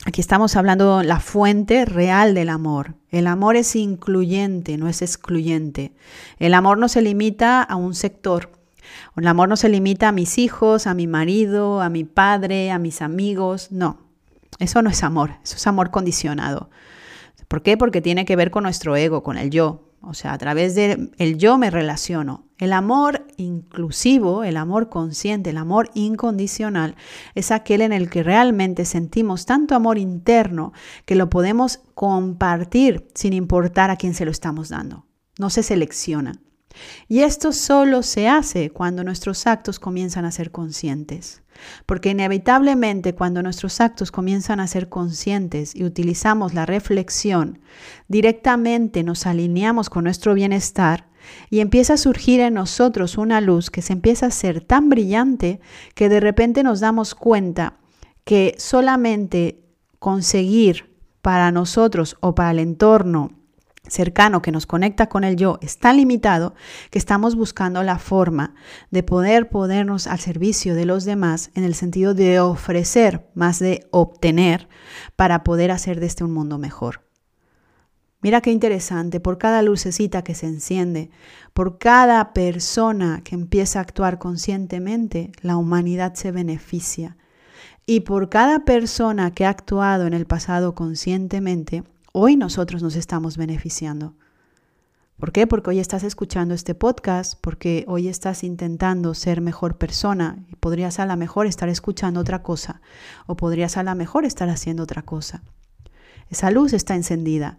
Aquí 0.07 0.23
estamos 0.23 0.57
hablando 0.57 1.03
la 1.03 1.21
fuente 1.21 1.85
real 1.85 2.35
del 2.35 2.49
amor. 2.49 2.95
El 3.11 3.27
amor 3.27 3.57
es 3.57 3.77
incluyente, 3.77 4.79
no 4.79 4.89
es 4.89 5.03
excluyente. 5.03 5.93
El 6.39 6.55
amor 6.55 6.79
no 6.79 6.89
se 6.89 7.03
limita 7.03 7.63
a 7.63 7.77
un 7.77 7.95
sector. 7.95 8.51
El 9.17 9.27
amor 9.27 9.51
no 9.51 9.57
se 9.57 9.69
limita 9.69 10.09
a 10.09 10.13
mis 10.13 10.39
hijos, 10.39 10.87
a 10.87 10.95
mi 10.95 11.07
marido, 11.07 11.83
a 11.83 11.91
mi 11.91 12.05
padre, 12.05 12.71
a 12.71 12.79
mis 12.79 13.03
amigos. 13.03 13.71
No, 13.71 13.99
eso 14.59 14.81
no 14.81 14.89
es 14.89 15.03
amor, 15.03 15.33
eso 15.45 15.57
es 15.57 15.67
amor 15.67 15.91
condicionado. 15.91 16.71
¿Por 17.47 17.63
qué? 17.63 17.77
Porque 17.77 18.01
tiene 18.01 18.25
que 18.25 18.37
ver 18.37 18.51
con 18.51 18.63
nuestro 18.63 18.97
ego, 18.97 19.23
con 19.23 19.37
el 19.37 19.51
yo. 19.51 19.90
O 20.03 20.15
sea, 20.15 20.33
a 20.33 20.39
través 20.39 20.75
del 20.75 21.13
el 21.19 21.37
yo 21.37 21.59
me 21.59 21.71
relaciono. 21.71 22.47
El 22.59 22.73
amor 22.73 23.27
inclusivo, 23.37 24.45
el 24.45 24.57
amor 24.57 24.89
consciente, 24.89 25.51
el 25.51 25.57
amor 25.57 25.91
incondicional, 25.95 26.97
es 27.35 27.51
aquel 27.51 27.81
en 27.81 27.93
el 27.93 28.11
que 28.11 28.23
realmente 28.23 28.85
sentimos 28.85 29.47
tanto 29.47 29.75
amor 29.75 29.99
interno 29.99 30.73
que 31.05 31.15
lo 31.15 31.31
podemos 31.31 31.81
compartir 31.95 33.09
sin 33.15 33.33
importar 33.33 33.91
a 33.91 33.97
quién 33.97 34.15
se 34.15 34.25
lo 34.25 34.31
estamos 34.31 34.69
dando. 34.69 35.07
No 35.39 35.51
se 35.51 35.63
selecciona. 35.63 36.41
Y 37.09 37.21
esto 37.21 37.53
solo 37.53 38.03
se 38.03 38.29
hace 38.29 38.71
cuando 38.71 39.05
nuestros 39.05 39.47
actos 39.47 39.79
comienzan 39.79 40.25
a 40.25 40.31
ser 40.31 40.51
conscientes. 40.51 41.43
Porque 41.87 42.11
inevitablemente 42.11 43.15
cuando 43.15 43.43
nuestros 43.43 43.81
actos 43.81 44.11
comienzan 44.11 44.61
a 44.61 44.67
ser 44.67 44.89
conscientes 44.89 45.75
y 45.75 45.85
utilizamos 45.85 46.55
la 46.55 46.67
reflexión, 46.67 47.61
directamente 48.09 49.03
nos 49.03 49.27
alineamos 49.27 49.91
con 49.91 50.05
nuestro 50.05 50.35
bienestar 50.35 51.09
y 51.51 51.61
empieza 51.61 51.95
a 51.95 51.99
surgir 51.99 52.41
en 52.41 52.55
nosotros 52.55 53.19
una 53.19 53.41
luz 53.41 53.71
que 53.71 53.83
se 53.83 53.93
empieza 53.93 54.27
a 54.27 54.31
ser 54.31 54.61
tan 54.61 54.89
brillante 54.89 55.61
que 55.95 56.09
de 56.09 56.21
repente 56.21 56.63
nos 56.63 56.81
damos 56.81 57.15
cuenta 57.15 57.75
que 58.25 58.55
solamente 58.59 59.61
conseguir 59.99 60.97
para 61.23 61.53
nosotros 61.53 62.17
o 62.21 62.35
para 62.35 62.53
el 62.53 62.59
entorno 62.59 63.40
cercano 63.87 64.43
que 64.43 64.53
nos 64.53 64.67
conecta 64.67 65.09
con 65.09 65.25
el 65.25 65.37
yo 65.37 65.59
es 65.63 65.79
tan 65.79 65.97
limitado 65.97 66.55
que 66.91 66.99
estamos 66.99 67.35
buscando 67.35 67.83
la 67.83 67.99
forma 67.99 68.55
de 68.91 69.03
poder 69.03 69.49
ponernos 69.49 70.07
al 70.07 70.21
servicio 70.21 70.75
de 70.75 70.85
los 70.85 71.05
demás 71.05 71.51
en 71.55 71.65
el 71.65 71.75
sentido 71.75 72.15
de 72.15 72.41
ofrecer 72.41 73.27
más 73.35 73.59
de 73.59 73.87
obtener 73.91 74.69
para 75.17 75.45
poder 75.45 75.71
hacer 75.71 76.01
de 76.01 76.07
este 76.07 76.25
un 76.25 76.33
mundo 76.33 76.59
mejor. 76.59 77.03
Mira 78.23 78.43
qué 78.43 78.51
interesante, 78.51 79.19
por 79.19 79.39
cada 79.39 79.63
lucecita 79.63 80.23
que 80.23 80.35
se 80.35 80.47
enciende, 80.47 81.11
por 81.55 81.79
cada 81.79 82.35
persona 82.35 83.23
que 83.25 83.35
empieza 83.35 83.79
a 83.79 83.83
actuar 83.83 84.19
conscientemente, 84.19 85.33
la 85.41 85.57
humanidad 85.57 86.15
se 86.15 86.31
beneficia. 86.31 87.17
Y 87.87 88.01
por 88.01 88.29
cada 88.29 88.67
persona 88.67 89.31
que 89.31 89.47
ha 89.47 89.49
actuado 89.49 90.07
en 90.07 90.13
el 90.13 90.27
pasado 90.27 90.75
conscientemente, 90.75 91.83
hoy 92.13 92.37
nosotros 92.37 92.83
nos 92.83 92.97
estamos 92.97 93.37
beneficiando. 93.37 94.15
¿Por 95.19 95.33
qué? 95.33 95.47
Porque 95.47 95.71
hoy 95.71 95.79
estás 95.79 96.03
escuchando 96.03 96.55
este 96.55 96.75
podcast, 96.75 97.35
porque 97.41 97.85
hoy 97.87 98.09
estás 98.09 98.43
intentando 98.43 99.13
ser 99.15 99.43
mejor 99.43 99.77
persona 99.77 100.39
y 100.51 100.57
podrías 100.57 100.99
a 100.99 101.05
lo 101.05 101.15
mejor 101.17 101.47
estar 101.47 101.69
escuchando 101.69 102.21
otra 102.21 102.43
cosa 102.43 102.81
o 103.27 103.37
podrías 103.37 103.77
a 103.77 103.83
lo 103.83 103.95
mejor 103.95 104.25
estar 104.25 104.49
haciendo 104.49 104.83
otra 104.83 105.03
cosa. 105.03 105.43
Esa 106.31 106.51
luz 106.51 106.73
está 106.73 106.95
encendida, 106.95 107.59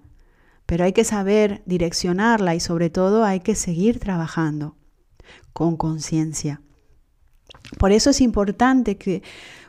pero 0.65 0.85
hay 0.85 0.93
que 0.93 1.03
saber 1.03 1.61
direccionarla 1.65 2.55
y 2.55 2.59
sobre 2.59 2.89
todo 2.89 3.23
hay 3.23 3.41
que 3.41 3.53
seguir 3.53 3.99
trabajando 3.99 4.75
con 5.53 5.77
conciencia. 5.77 6.61
Por 7.77 7.91
eso 7.91 8.09
es 8.09 8.21
importante 8.21 8.97
que 8.97 9.21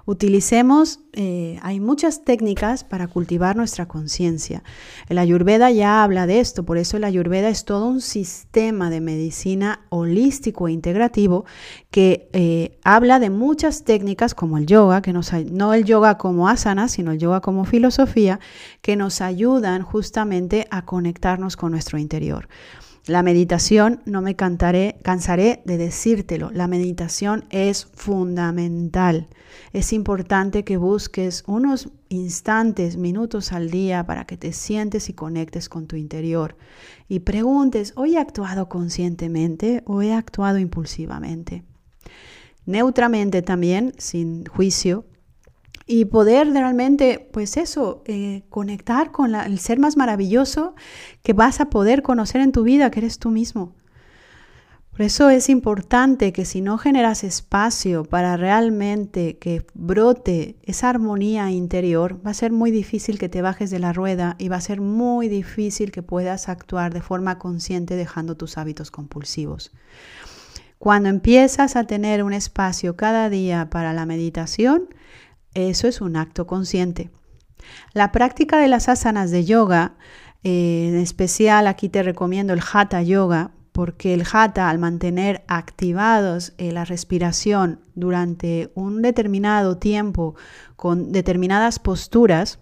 utilicemos, 0.04 1.00
eh, 1.12 1.58
hay 1.62 1.80
muchas 1.80 2.24
técnicas 2.24 2.84
para 2.84 3.06
cultivar 3.08 3.56
nuestra 3.56 3.86
conciencia. 3.86 4.62
El 5.08 5.18
ayurveda 5.18 5.70
ya 5.70 6.02
habla 6.02 6.26
de 6.26 6.40
esto, 6.40 6.64
por 6.64 6.78
eso 6.78 6.96
el 6.96 7.04
ayurveda 7.04 7.48
es 7.48 7.64
todo 7.64 7.86
un 7.86 8.00
sistema 8.00 8.90
de 8.90 9.00
medicina 9.00 9.80
holístico 9.90 10.68
e 10.68 10.72
integrativo 10.72 11.44
que 11.90 12.28
eh, 12.32 12.78
habla 12.84 13.18
de 13.18 13.30
muchas 13.30 13.84
técnicas 13.84 14.34
como 14.34 14.58
el 14.58 14.66
yoga, 14.66 15.02
que 15.02 15.12
no 15.12 15.74
el 15.74 15.84
yoga 15.84 16.18
como 16.18 16.48
asana, 16.48 16.88
sino 16.88 17.12
el 17.12 17.18
yoga 17.18 17.40
como 17.40 17.64
filosofía, 17.64 18.40
que 18.80 18.96
nos 18.96 19.20
ayudan 19.20 19.82
justamente 19.82 20.66
a 20.70 20.84
conectarnos 20.84 21.56
con 21.56 21.72
nuestro 21.72 21.98
interior. 21.98 22.48
La 23.06 23.24
meditación, 23.24 24.00
no 24.04 24.22
me 24.22 24.36
cantaré, 24.36 25.00
cansaré 25.02 25.60
de 25.64 25.76
decírtelo, 25.76 26.52
la 26.52 26.68
meditación 26.68 27.46
es 27.50 27.86
fundamental. 27.86 29.28
Es 29.72 29.92
importante 29.92 30.62
que 30.62 30.76
busques 30.76 31.42
unos 31.48 31.88
instantes, 32.10 32.96
minutos 32.96 33.52
al 33.52 33.70
día 33.70 34.06
para 34.06 34.24
que 34.24 34.36
te 34.36 34.52
sientes 34.52 35.08
y 35.08 35.14
conectes 35.14 35.68
con 35.68 35.88
tu 35.88 35.96
interior 35.96 36.56
y 37.08 37.20
preguntes, 37.20 37.92
¿hoy 37.96 38.14
he 38.14 38.20
actuado 38.20 38.68
conscientemente 38.68 39.82
o 39.84 40.00
he 40.00 40.12
actuado 40.12 40.58
impulsivamente? 40.58 41.64
Neutramente 42.66 43.42
también, 43.42 43.94
sin 43.98 44.46
juicio, 44.46 45.06
y 45.92 46.07
poder 46.07 46.50
realmente, 46.50 47.28
pues 47.35 47.59
eso, 47.59 48.02
eh, 48.07 48.44
conectar 48.48 49.12
con 49.12 49.35
el 49.35 49.59
ser 49.59 49.78
más 49.78 49.98
maravilloso 49.98 50.74
que 51.22 51.35
vas 51.35 51.61
a 51.61 51.66
poder 51.66 52.00
conocer 52.00 52.40
en 52.40 52.50
tu 52.50 52.62
vida, 52.62 52.90
que 52.90 53.00
eres 53.00 53.18
tú 53.18 53.28
mismo. 53.28 53.74
Por 54.90 55.02
eso 55.02 55.28
es 55.28 55.50
importante 55.50 56.33
que 56.33 56.46
si 56.46 56.62
no 56.62 56.78
generas 56.78 57.24
espacio 57.24 58.05
para 58.05 58.38
realmente 58.38 59.37
que 59.37 59.66
brote 59.74 60.57
esa 60.62 60.88
armonía 60.88 61.50
interior, 61.50 62.18
va 62.26 62.31
a 62.31 62.35
ser 62.35 62.52
muy 62.52 62.70
difícil 62.70 63.18
que 63.18 63.28
te 63.28 63.42
bajes 63.42 63.70
de 63.70 63.78
la 63.78 63.92
rueda 63.92 64.37
y 64.38 64.48
va 64.48 64.57
a 64.57 64.62
ser 64.62 64.81
muy 64.81 65.28
difícil 65.28 65.92
que 65.92 66.02
puedas 66.02 66.48
actuar 66.48 66.94
de 66.94 67.02
forma 67.02 67.38
consciente 67.38 67.96
dejando 67.96 68.35
tus 68.35 68.57
hábitos 68.57 68.90
compulsivos. 68.90 69.72
Cuando 70.78 71.11
empiezas 71.11 71.76
a 71.76 71.85
tener 71.85 72.24
un 72.24 72.33
espacio 72.33 72.96
cada 72.96 73.28
día 73.28 73.68
para 73.68 73.92
la 73.92 74.07
meditación, 74.07 74.88
eso 75.54 75.88
es 75.88 76.00
un 76.00 76.16
acto 76.16 76.46
consciente. 76.46 77.10
La 77.92 78.12
práctica 78.12 78.58
de 78.58 78.68
las 78.68 78.88
asanas 78.88 79.30
de 79.30 79.44
yoga, 79.44 79.94
eh, 80.42 80.88
en 80.88 80.96
especial 80.96 81.66
aquí 81.66 81.88
te 81.88 82.02
recomiendo 82.02 82.52
el 82.52 82.60
hatha 82.60 83.02
yoga, 83.02 83.52
porque 83.72 84.12
el 84.12 84.24
hatha 84.30 84.68
al 84.68 84.78
mantener 84.78 85.44
activados 85.48 86.52
eh, 86.58 86.72
la 86.72 86.84
respiración 86.84 87.80
durante 87.94 88.70
un 88.74 89.00
determinado 89.02 89.78
tiempo 89.78 90.34
con 90.76 91.12
determinadas 91.12 91.78
posturas, 91.78 92.58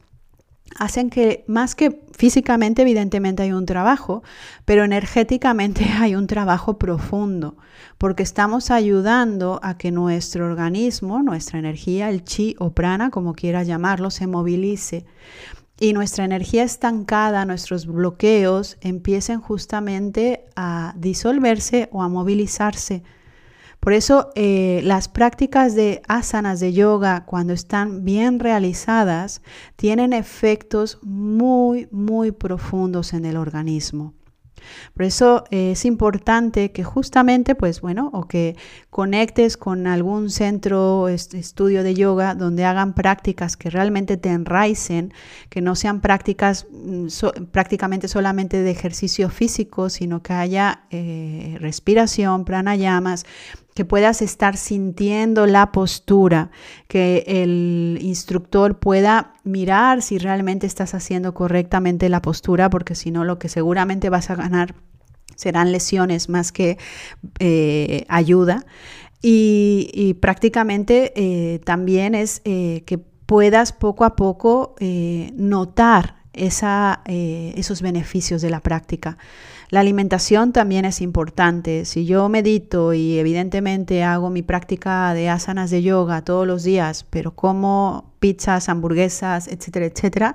hacen 0.78 1.10
que 1.10 1.44
más 1.46 1.74
que 1.74 2.00
físicamente 2.16 2.82
evidentemente 2.82 3.42
hay 3.42 3.52
un 3.52 3.66
trabajo, 3.66 4.22
pero 4.64 4.84
energéticamente 4.84 5.84
hay 5.98 6.14
un 6.14 6.26
trabajo 6.26 6.78
profundo, 6.78 7.56
porque 7.98 8.22
estamos 8.22 8.70
ayudando 8.70 9.60
a 9.62 9.76
que 9.76 9.90
nuestro 9.90 10.46
organismo, 10.46 11.22
nuestra 11.22 11.58
energía, 11.58 12.10
el 12.10 12.24
chi 12.24 12.56
o 12.58 12.72
prana, 12.72 13.10
como 13.10 13.34
quieras 13.34 13.66
llamarlo, 13.66 14.10
se 14.10 14.26
movilice. 14.26 15.04
Y 15.82 15.94
nuestra 15.94 16.26
energía 16.26 16.62
estancada, 16.62 17.46
nuestros 17.46 17.86
bloqueos 17.86 18.76
empiecen 18.82 19.40
justamente 19.40 20.44
a 20.54 20.92
disolverse 20.98 21.88
o 21.90 22.02
a 22.02 22.08
movilizarse 22.08 23.02
por 23.80 23.94
eso 23.94 24.30
eh, 24.34 24.82
las 24.84 25.08
prácticas 25.08 25.74
de 25.74 26.02
asanas 26.06 26.60
de 26.60 26.74
yoga, 26.74 27.24
cuando 27.24 27.54
están 27.54 28.04
bien 28.04 28.38
realizadas, 28.38 29.40
tienen 29.76 30.12
efectos 30.12 30.98
muy, 31.02 31.88
muy 31.90 32.30
profundos 32.30 33.14
en 33.14 33.24
el 33.24 33.38
organismo. 33.38 34.14
Por 34.94 35.04
eso 35.04 35.44
eh, 35.50 35.72
es 35.72 35.84
importante 35.84 36.72
que 36.72 36.84
justamente, 36.84 37.54
pues 37.54 37.80
bueno, 37.80 38.10
o 38.12 38.26
que 38.26 38.56
conectes 38.90 39.56
con 39.56 39.86
algún 39.86 40.30
centro, 40.30 41.08
estudio 41.08 41.82
de 41.82 41.94
yoga 41.94 42.34
donde 42.34 42.64
hagan 42.64 42.94
prácticas 42.94 43.56
que 43.56 43.70
realmente 43.70 44.16
te 44.16 44.30
enraicen, 44.30 45.12
que 45.48 45.60
no 45.60 45.74
sean 45.74 46.00
prácticas 46.00 46.66
mm, 46.70 47.06
prácticamente 47.50 48.08
solamente 48.08 48.62
de 48.62 48.70
ejercicio 48.70 49.28
físico, 49.28 49.90
sino 49.90 50.22
que 50.22 50.32
haya 50.32 50.84
eh, 50.90 51.56
respiración, 51.60 52.44
pranayamas, 52.44 53.26
que 53.74 53.84
puedas 53.84 54.20
estar 54.22 54.56
sintiendo 54.56 55.46
la 55.46 55.72
postura, 55.72 56.50
que 56.88 57.24
el 57.26 57.98
instructor 58.00 58.78
pueda 58.78 59.34
mirar 59.44 60.02
si 60.02 60.18
realmente 60.18 60.66
estás 60.66 60.94
haciendo 60.94 61.34
correctamente 61.34 62.08
la 62.08 62.20
postura, 62.22 62.68
porque 62.68 62.94
si 62.94 63.10
no, 63.10 63.24
lo 63.24 63.38
que 63.38 63.48
seguramente 63.48 64.10
vas 64.10 64.30
a 64.30 64.34
ganar 64.34 64.74
serán 65.36 65.72
lesiones 65.72 66.28
más 66.28 66.52
que 66.52 66.78
eh, 67.38 68.04
ayuda. 68.08 68.66
Y, 69.22 70.16
prácticamente 70.20 71.12
eh, 71.14 71.58
también 71.60 72.14
es 72.14 72.40
eh, 72.44 72.84
que 72.86 72.96
puedas 72.98 73.72
poco 73.72 74.04
a 74.04 74.16
poco 74.16 74.74
notar 75.34 76.16
esos 76.32 77.82
beneficios 77.82 78.40
de 78.40 78.50
la 78.50 78.60
práctica. 78.60 79.18
La 79.70 79.80
alimentación 79.80 80.52
también 80.52 80.84
es 80.84 81.00
importante. 81.00 81.84
Si 81.84 82.04
yo 82.04 82.28
medito 82.28 82.92
y 82.92 83.18
evidentemente 83.18 84.02
hago 84.02 84.28
mi 84.28 84.42
práctica 84.42 85.14
de 85.14 85.28
asanas 85.28 85.70
de 85.70 85.80
yoga 85.82 86.22
todos 86.22 86.44
los 86.44 86.64
días, 86.64 87.06
pero 87.08 87.36
como 87.36 88.12
pizzas, 88.18 88.68
hamburguesas, 88.68 89.46
etcétera, 89.46 89.86
etcétera, 89.86 90.34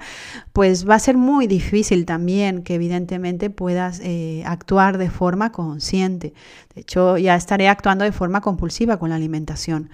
pues 0.53 0.89
va 0.89 0.95
a 0.95 0.99
ser 0.99 1.17
muy 1.17 1.47
difícil 1.47 2.05
también 2.05 2.63
que 2.63 2.75
evidentemente 2.75 3.49
puedas 3.49 3.99
eh, 4.01 4.41
actuar 4.45 4.97
de 4.97 5.09
forma 5.09 5.51
consciente. 5.51 6.33
De 6.73 6.81
hecho, 6.81 7.17
ya 7.17 7.35
estaré 7.35 7.67
actuando 7.67 8.05
de 8.05 8.13
forma 8.13 8.39
compulsiva 8.39 8.97
con 8.97 9.09
la 9.09 9.17
alimentación. 9.17 9.89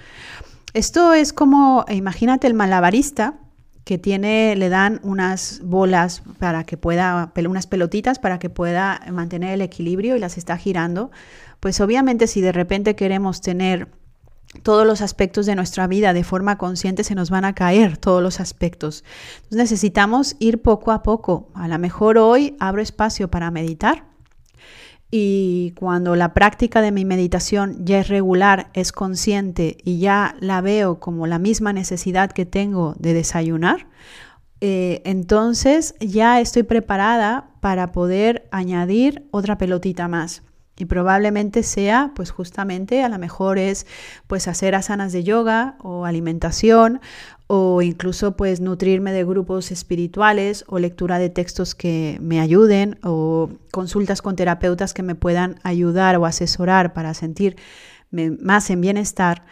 Esto 0.73 1.13
es 1.13 1.33
como, 1.33 1.83
imagínate 1.89 2.45
el 2.45 2.53
malabarista 2.53 3.39
que 3.83 3.97
tiene, 3.97 4.55
le 4.55 4.69
dan 4.69 4.99
unas 5.03 5.61
bolas 5.63 6.23
para 6.39 6.63
que 6.63 6.77
pueda, 6.77 7.31
unas 7.47 7.67
pelotitas 7.67 8.19
para 8.19 8.39
que 8.39 8.49
pueda 8.49 9.01
mantener 9.11 9.53
el 9.53 9.61
equilibrio 9.61 10.15
y 10.15 10.19
las 10.19 10.37
está 10.37 10.57
girando, 10.57 11.11
pues 11.59 11.81
obviamente 11.81 12.27
si 12.27 12.41
de 12.41 12.51
repente 12.51 12.95
queremos 12.95 13.41
tener 13.41 13.87
todos 14.63 14.85
los 14.85 15.01
aspectos 15.01 15.45
de 15.45 15.55
nuestra 15.55 15.87
vida 15.87 16.13
de 16.13 16.23
forma 16.23 16.57
consciente, 16.57 17.03
se 17.03 17.15
nos 17.15 17.29
van 17.29 17.45
a 17.45 17.53
caer 17.53 17.97
todos 17.97 18.21
los 18.21 18.39
aspectos. 18.39 19.03
Entonces 19.35 19.57
necesitamos 19.57 20.35
ir 20.39 20.61
poco 20.61 20.91
a 20.91 21.03
poco. 21.03 21.49
A 21.53 21.67
lo 21.67 21.79
mejor 21.79 22.17
hoy 22.17 22.57
abro 22.59 22.81
espacio 22.81 23.29
para 23.29 23.49
meditar 23.49 24.10
y 25.11 25.73
cuando 25.77 26.15
la 26.15 26.33
práctica 26.33 26.81
de 26.81 26.93
mi 26.93 27.03
meditación 27.03 27.85
ya 27.85 27.99
es 27.99 28.07
regular, 28.07 28.69
es 28.73 28.93
consciente 28.93 29.77
y 29.83 29.99
ya 29.99 30.35
la 30.39 30.61
veo 30.61 31.01
como 31.01 31.27
la 31.27 31.37
misma 31.37 31.73
necesidad 31.73 32.31
que 32.31 32.45
tengo 32.45 32.95
de 32.97 33.13
desayunar, 33.13 33.87
eh, 34.61 35.01
entonces 35.03 35.95
ya 35.99 36.39
estoy 36.39 36.63
preparada 36.63 37.49
para 37.59 37.91
poder 37.91 38.47
añadir 38.51 39.27
otra 39.31 39.57
pelotita 39.57 40.07
más. 40.07 40.43
Y 40.81 40.85
probablemente 40.85 41.61
sea, 41.61 42.11
pues 42.15 42.31
justamente, 42.31 43.03
a 43.03 43.09
lo 43.09 43.19
mejor 43.19 43.59
es 43.59 43.85
pues 44.25 44.47
hacer 44.47 44.73
asanas 44.73 45.13
de 45.13 45.23
yoga 45.23 45.75
o 45.83 46.05
alimentación 46.05 47.01
o 47.45 47.83
incluso 47.83 48.35
pues 48.35 48.61
nutrirme 48.61 49.11
de 49.11 49.23
grupos 49.23 49.71
espirituales 49.71 50.65
o 50.67 50.79
lectura 50.79 51.19
de 51.19 51.29
textos 51.29 51.75
que 51.75 52.17
me 52.19 52.39
ayuden 52.39 52.97
o 53.03 53.51
consultas 53.71 54.23
con 54.23 54.35
terapeutas 54.35 54.95
que 54.95 55.03
me 55.03 55.13
puedan 55.13 55.59
ayudar 55.61 56.17
o 56.17 56.25
asesorar 56.25 56.93
para 56.93 57.13
sentirme 57.13 57.61
más 58.41 58.71
en 58.71 58.81
bienestar. 58.81 59.45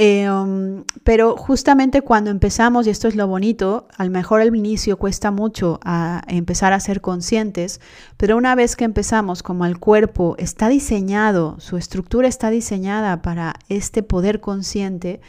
Eh, 0.00 0.30
um, 0.30 0.84
pero 1.02 1.36
justamente 1.36 2.02
cuando 2.02 2.30
empezamos, 2.30 2.86
y 2.86 2.90
esto 2.90 3.08
es 3.08 3.16
lo 3.16 3.26
bonito, 3.26 3.88
a 3.96 4.04
lo 4.04 4.12
mejor 4.12 4.40
al 4.40 4.54
inicio 4.54 4.96
cuesta 4.96 5.32
mucho 5.32 5.80
a 5.82 6.22
empezar 6.28 6.72
a 6.72 6.78
ser 6.78 7.00
conscientes, 7.00 7.80
pero 8.16 8.36
una 8.36 8.54
vez 8.54 8.76
que 8.76 8.84
empezamos, 8.84 9.42
como 9.42 9.66
el 9.66 9.80
cuerpo 9.80 10.36
está 10.38 10.68
diseñado, 10.68 11.58
su 11.58 11.76
estructura 11.76 12.28
está 12.28 12.48
diseñada 12.48 13.22
para 13.22 13.54
este 13.68 14.04
poder 14.04 14.40
consciente, 14.40 15.20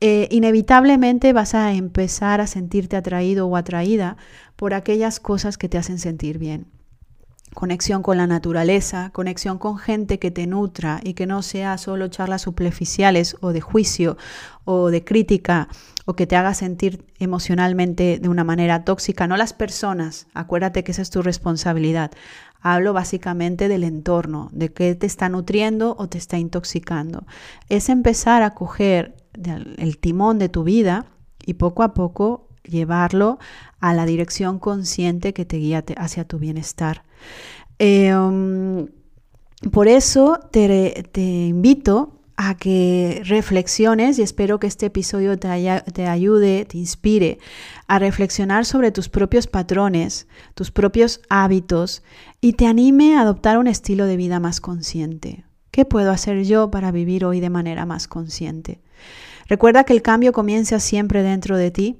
eh, 0.00 0.28
inevitablemente 0.30 1.32
vas 1.32 1.54
a 1.54 1.72
empezar 1.72 2.42
a 2.42 2.46
sentirte 2.46 2.96
atraído 2.96 3.46
o 3.46 3.56
atraída 3.56 4.18
por 4.56 4.74
aquellas 4.74 5.20
cosas 5.20 5.56
que 5.56 5.70
te 5.70 5.78
hacen 5.78 5.98
sentir 5.98 6.36
bien. 6.36 6.71
Conexión 7.54 8.02
con 8.02 8.16
la 8.16 8.26
naturaleza, 8.26 9.10
conexión 9.12 9.58
con 9.58 9.76
gente 9.76 10.18
que 10.18 10.30
te 10.30 10.46
nutra 10.46 11.00
y 11.02 11.14
que 11.14 11.26
no 11.26 11.42
sea 11.42 11.76
solo 11.76 12.08
charlas 12.08 12.42
superficiales 12.42 13.36
o 13.40 13.52
de 13.52 13.60
juicio 13.60 14.16
o 14.64 14.90
de 14.90 15.04
crítica 15.04 15.68
o 16.04 16.14
que 16.14 16.26
te 16.26 16.36
haga 16.36 16.54
sentir 16.54 17.04
emocionalmente 17.18 18.18
de 18.20 18.28
una 18.28 18.44
manera 18.44 18.84
tóxica, 18.84 19.26
no 19.26 19.36
las 19.36 19.52
personas, 19.52 20.26
acuérdate 20.34 20.82
que 20.82 20.92
esa 20.92 21.02
es 21.02 21.10
tu 21.10 21.22
responsabilidad. 21.22 22.10
Hablo 22.60 22.92
básicamente 22.92 23.68
del 23.68 23.84
entorno, 23.84 24.48
de 24.52 24.72
qué 24.72 24.94
te 24.94 25.06
está 25.06 25.28
nutriendo 25.28 25.96
o 25.98 26.08
te 26.08 26.18
está 26.18 26.38
intoxicando. 26.38 27.24
Es 27.68 27.88
empezar 27.88 28.42
a 28.42 28.54
coger 28.54 29.14
el 29.34 29.98
timón 29.98 30.38
de 30.38 30.48
tu 30.48 30.64
vida 30.64 31.06
y 31.44 31.54
poco 31.54 31.82
a 31.82 31.92
poco 31.92 32.48
llevarlo 32.64 33.38
a 33.80 33.94
la 33.94 34.06
dirección 34.06 34.58
consciente 34.58 35.32
que 35.32 35.44
te 35.44 35.56
guía 35.56 35.84
hacia 35.96 36.24
tu 36.24 36.38
bienestar. 36.38 37.02
Em, 37.78 38.86
por 39.70 39.88
eso 39.88 40.38
te, 40.50 41.04
invito 41.16 42.20
a 42.36 42.56
que 42.56 43.22
reflexiones 43.24 44.18
y 44.18 44.22
espero 44.22 44.58
que 44.58 44.66
este 44.66 44.86
episodio 44.86 45.38
te, 45.38 45.82
te, 45.92 46.06
ayude, 46.06 46.64
te 46.64 46.78
inspire 46.78 47.38
a 47.86 47.98
reflexionar 47.98 48.64
sobre 48.64 48.90
tus 48.90 49.08
propios 49.08 49.46
patrones, 49.46 50.26
tus 50.54 50.70
propios 50.70 51.20
hábitos 51.28 52.02
y 52.40 52.54
te 52.54 52.66
anime 52.66 53.16
a 53.16 53.20
adoptar 53.20 53.58
un 53.58 53.68
estilo 53.68 54.06
de 54.06 54.16
vida 54.16 54.40
más 54.40 54.60
consciente. 54.60 55.44
¿Qué 55.70 55.84
puedo 55.84 56.10
hacer 56.10 56.44
yo 56.44 56.70
para 56.70 56.90
vivir 56.90 57.24
hoy 57.24 57.40
de 57.40 57.50
manera 57.50 57.86
más 57.86 58.08
consciente? 58.08 58.80
Recuerda 59.48 59.84
que 59.84 59.92
el 59.92 60.02
cambio 60.02 60.32
comienza 60.32 60.80
siempre 60.80 61.22
dentro 61.22 61.56
de 61.56 61.70
ti 61.70 61.98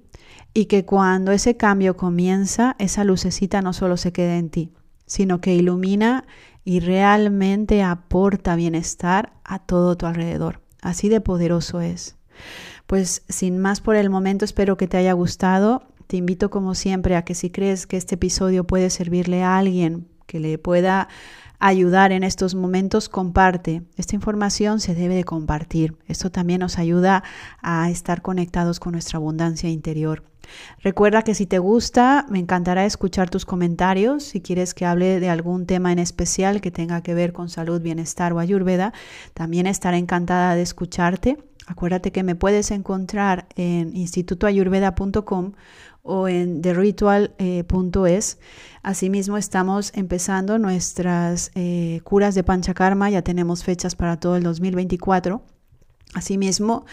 y 0.54 0.66
que 0.66 0.85
cuando 0.85 1.32
ese 1.32 1.56
cambio 1.56 1.96
comienza, 1.96 2.76
esa 2.78 3.04
lucecita 3.04 3.62
no 3.62 3.72
solo 3.72 3.96
se 3.96 4.12
queda 4.12 4.37
en 4.37 4.50
ti, 4.50 4.72
sino 5.06 5.40
que 5.40 5.54
ilumina 5.54 6.24
y 6.64 6.80
realmente 6.80 7.82
aporta 7.82 8.56
bienestar 8.56 9.32
a 9.44 9.58
todo 9.58 9.96
tu 9.96 10.06
alrededor. 10.06 10.60
Así 10.80 11.08
de 11.08 11.20
poderoso 11.20 11.80
es. 11.80 12.16
Pues 12.86 13.22
sin 13.28 13.58
más 13.58 13.80
por 13.80 13.96
el 13.96 14.10
momento, 14.10 14.44
espero 14.44 14.76
que 14.76 14.88
te 14.88 14.96
haya 14.96 15.12
gustado. 15.12 15.82
Te 16.06 16.16
invito 16.16 16.50
como 16.50 16.74
siempre 16.74 17.16
a 17.16 17.24
que 17.24 17.34
si 17.34 17.50
crees 17.50 17.86
que 17.86 17.96
este 17.96 18.16
episodio 18.16 18.64
puede 18.64 18.90
servirle 18.90 19.42
a 19.42 19.58
alguien, 19.58 20.08
que 20.26 20.40
le 20.40 20.58
pueda 20.58 21.08
ayudar 21.58 22.11
en 22.11 22.24
estos 22.24 22.56
momentos, 22.56 23.08
comparte. 23.08 23.82
Esta 23.96 24.16
información 24.16 24.80
se 24.80 24.94
debe 24.94 25.14
de 25.14 25.24
compartir. 25.24 25.96
Esto 26.08 26.30
también 26.30 26.61
nos 26.61 26.78
ayuda 26.78 27.22
a 27.62 27.88
estar 27.88 28.20
conectados 28.20 28.80
con 28.80 28.92
nuestra 28.92 29.18
abundancia 29.18 29.70
interior. 29.70 30.24
Recuerda 30.82 31.22
que 31.22 31.35
si 31.35 31.46
te 31.46 31.61
gusta, 31.61 32.26
me 32.28 32.40
encantará 32.40 32.85
escuchar 32.85 33.30
tus 33.30 33.46
comentarios. 33.46 34.24
Si 34.24 34.40
quieres 34.40 34.74
que 34.74 34.87
hable 34.87 35.20
de 35.20 35.28
algún 35.28 35.66
tema 35.66 35.92
en 35.92 36.00
especial 36.00 36.61
que 36.61 36.72
tenga 36.72 37.00
que 37.02 37.14
ver 37.14 37.32
con 37.32 37.48
salud, 37.48 37.80
bienestar 37.80 38.32
o 38.32 38.40
ayurveda, 38.40 38.92
también 39.35 39.68
estaré 39.68 39.98
encantada 39.98 40.56
de 40.56 40.62
escucharte. 40.62 41.38
Acuérdate 41.68 42.11
que 42.11 42.24
me 42.24 42.35
puedes 42.35 42.72
encontrar 42.72 43.46
en 43.54 43.96
institutoayurveda.com 43.96 45.52
o 46.02 46.28
en 46.28 46.61
theritual.es. 46.61 48.38
Asimismo, 48.83 49.37
estamos 49.37 49.92
empezando 49.95 50.59
nuestras 50.59 51.53
eh, 51.55 52.01
curas 52.03 52.35
de 52.35 52.42
Panchakarma, 52.42 53.11
ya 53.11 53.23
tenemos 53.23 53.62
fechas 53.62 53.95
para 53.95 54.18
todo 54.18 54.35
el 54.35 54.42
2024. 54.42 55.40
Asimismo, 56.14 56.85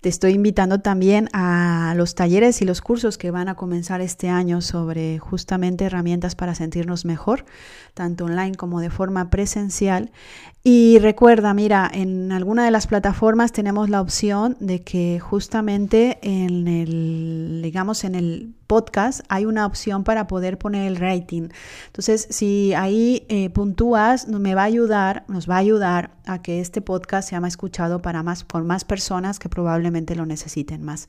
te 0.00 0.08
estoy 0.08 0.32
invitando 0.34 0.80
también 0.80 1.28
a 1.32 1.94
los 1.96 2.14
talleres 2.14 2.62
y 2.62 2.64
los 2.64 2.80
cursos 2.80 3.18
que 3.18 3.32
van 3.32 3.48
a 3.48 3.56
comenzar 3.56 4.00
este 4.00 4.28
año 4.28 4.60
sobre 4.60 5.18
justamente 5.18 5.84
herramientas 5.84 6.36
para 6.36 6.54
sentirnos 6.54 7.04
mejor, 7.04 7.44
tanto 7.94 8.26
online 8.26 8.54
como 8.54 8.80
de 8.80 8.90
forma 8.90 9.30
presencial. 9.30 10.12
Y 10.62 10.98
recuerda, 10.98 11.54
mira, 11.54 11.90
en 11.92 12.30
alguna 12.30 12.64
de 12.64 12.70
las 12.70 12.86
plataformas 12.86 13.52
tenemos 13.52 13.88
la 13.90 14.00
opción 14.00 14.56
de 14.60 14.82
que 14.82 15.18
justamente 15.18 16.18
en 16.22 16.68
el, 16.68 17.60
digamos, 17.62 18.04
en 18.04 18.14
el 18.14 18.54
podcast 18.66 19.22
hay 19.28 19.46
una 19.46 19.64
opción 19.64 20.04
para 20.04 20.26
poder 20.26 20.58
poner 20.58 20.86
el 20.86 20.96
rating. 20.96 21.48
Entonces, 21.86 22.28
si 22.30 22.74
ahí 22.74 23.24
eh, 23.28 23.50
puntúas, 23.50 24.28
me 24.28 24.54
va 24.54 24.62
a 24.62 24.66
ayudar, 24.66 25.24
nos 25.26 25.48
va 25.48 25.54
a 25.54 25.58
ayudar 25.58 26.10
a 26.26 26.42
que 26.42 26.60
este 26.60 26.82
podcast 26.82 27.30
sea 27.30 27.40
más 27.40 27.54
escuchado 27.54 28.02
para 28.02 28.22
más, 28.22 28.44
por 28.44 28.62
más 28.68 28.84
personas 28.84 29.40
que 29.40 29.48
probablemente 29.48 30.14
lo 30.14 30.24
necesiten 30.24 30.84
más. 30.84 31.08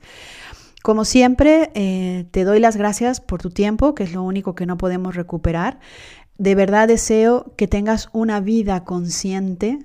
Como 0.82 1.04
siempre, 1.04 1.70
eh, 1.74 2.26
te 2.30 2.44
doy 2.44 2.58
las 2.58 2.76
gracias 2.76 3.20
por 3.20 3.40
tu 3.40 3.50
tiempo, 3.50 3.94
que 3.94 4.02
es 4.02 4.12
lo 4.12 4.22
único 4.22 4.54
que 4.54 4.66
no 4.66 4.78
podemos 4.78 5.14
recuperar. 5.14 5.78
De 6.38 6.54
verdad 6.54 6.88
deseo 6.88 7.54
que 7.56 7.68
tengas 7.68 8.08
una 8.12 8.40
vida 8.40 8.84
consciente, 8.84 9.78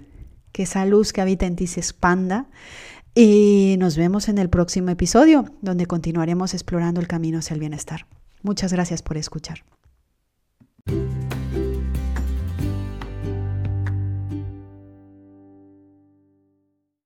que 0.54 0.64
esa 0.64 0.86
luz 0.86 1.12
que 1.12 1.22
habita 1.22 1.46
en 1.46 1.58
ti 1.58 1.68
se 1.68 1.82
expanda. 1.82 2.48
Y 3.14 3.76
nos 3.78 3.98
vemos 3.98 4.30
en 4.30 4.38
el 4.38 4.50
próximo 4.50 4.90
episodio, 4.90 5.46
donde 5.62 5.86
continuaremos 5.86 6.54
explorando 6.54 7.02
el 7.02 7.08
camino 7.08 7.40
hacia 7.40 7.54
el 7.54 7.60
bienestar. 7.60 8.08
Muchas 8.42 8.72
gracias 8.72 9.02
por 9.02 9.18
escuchar. 9.18 9.64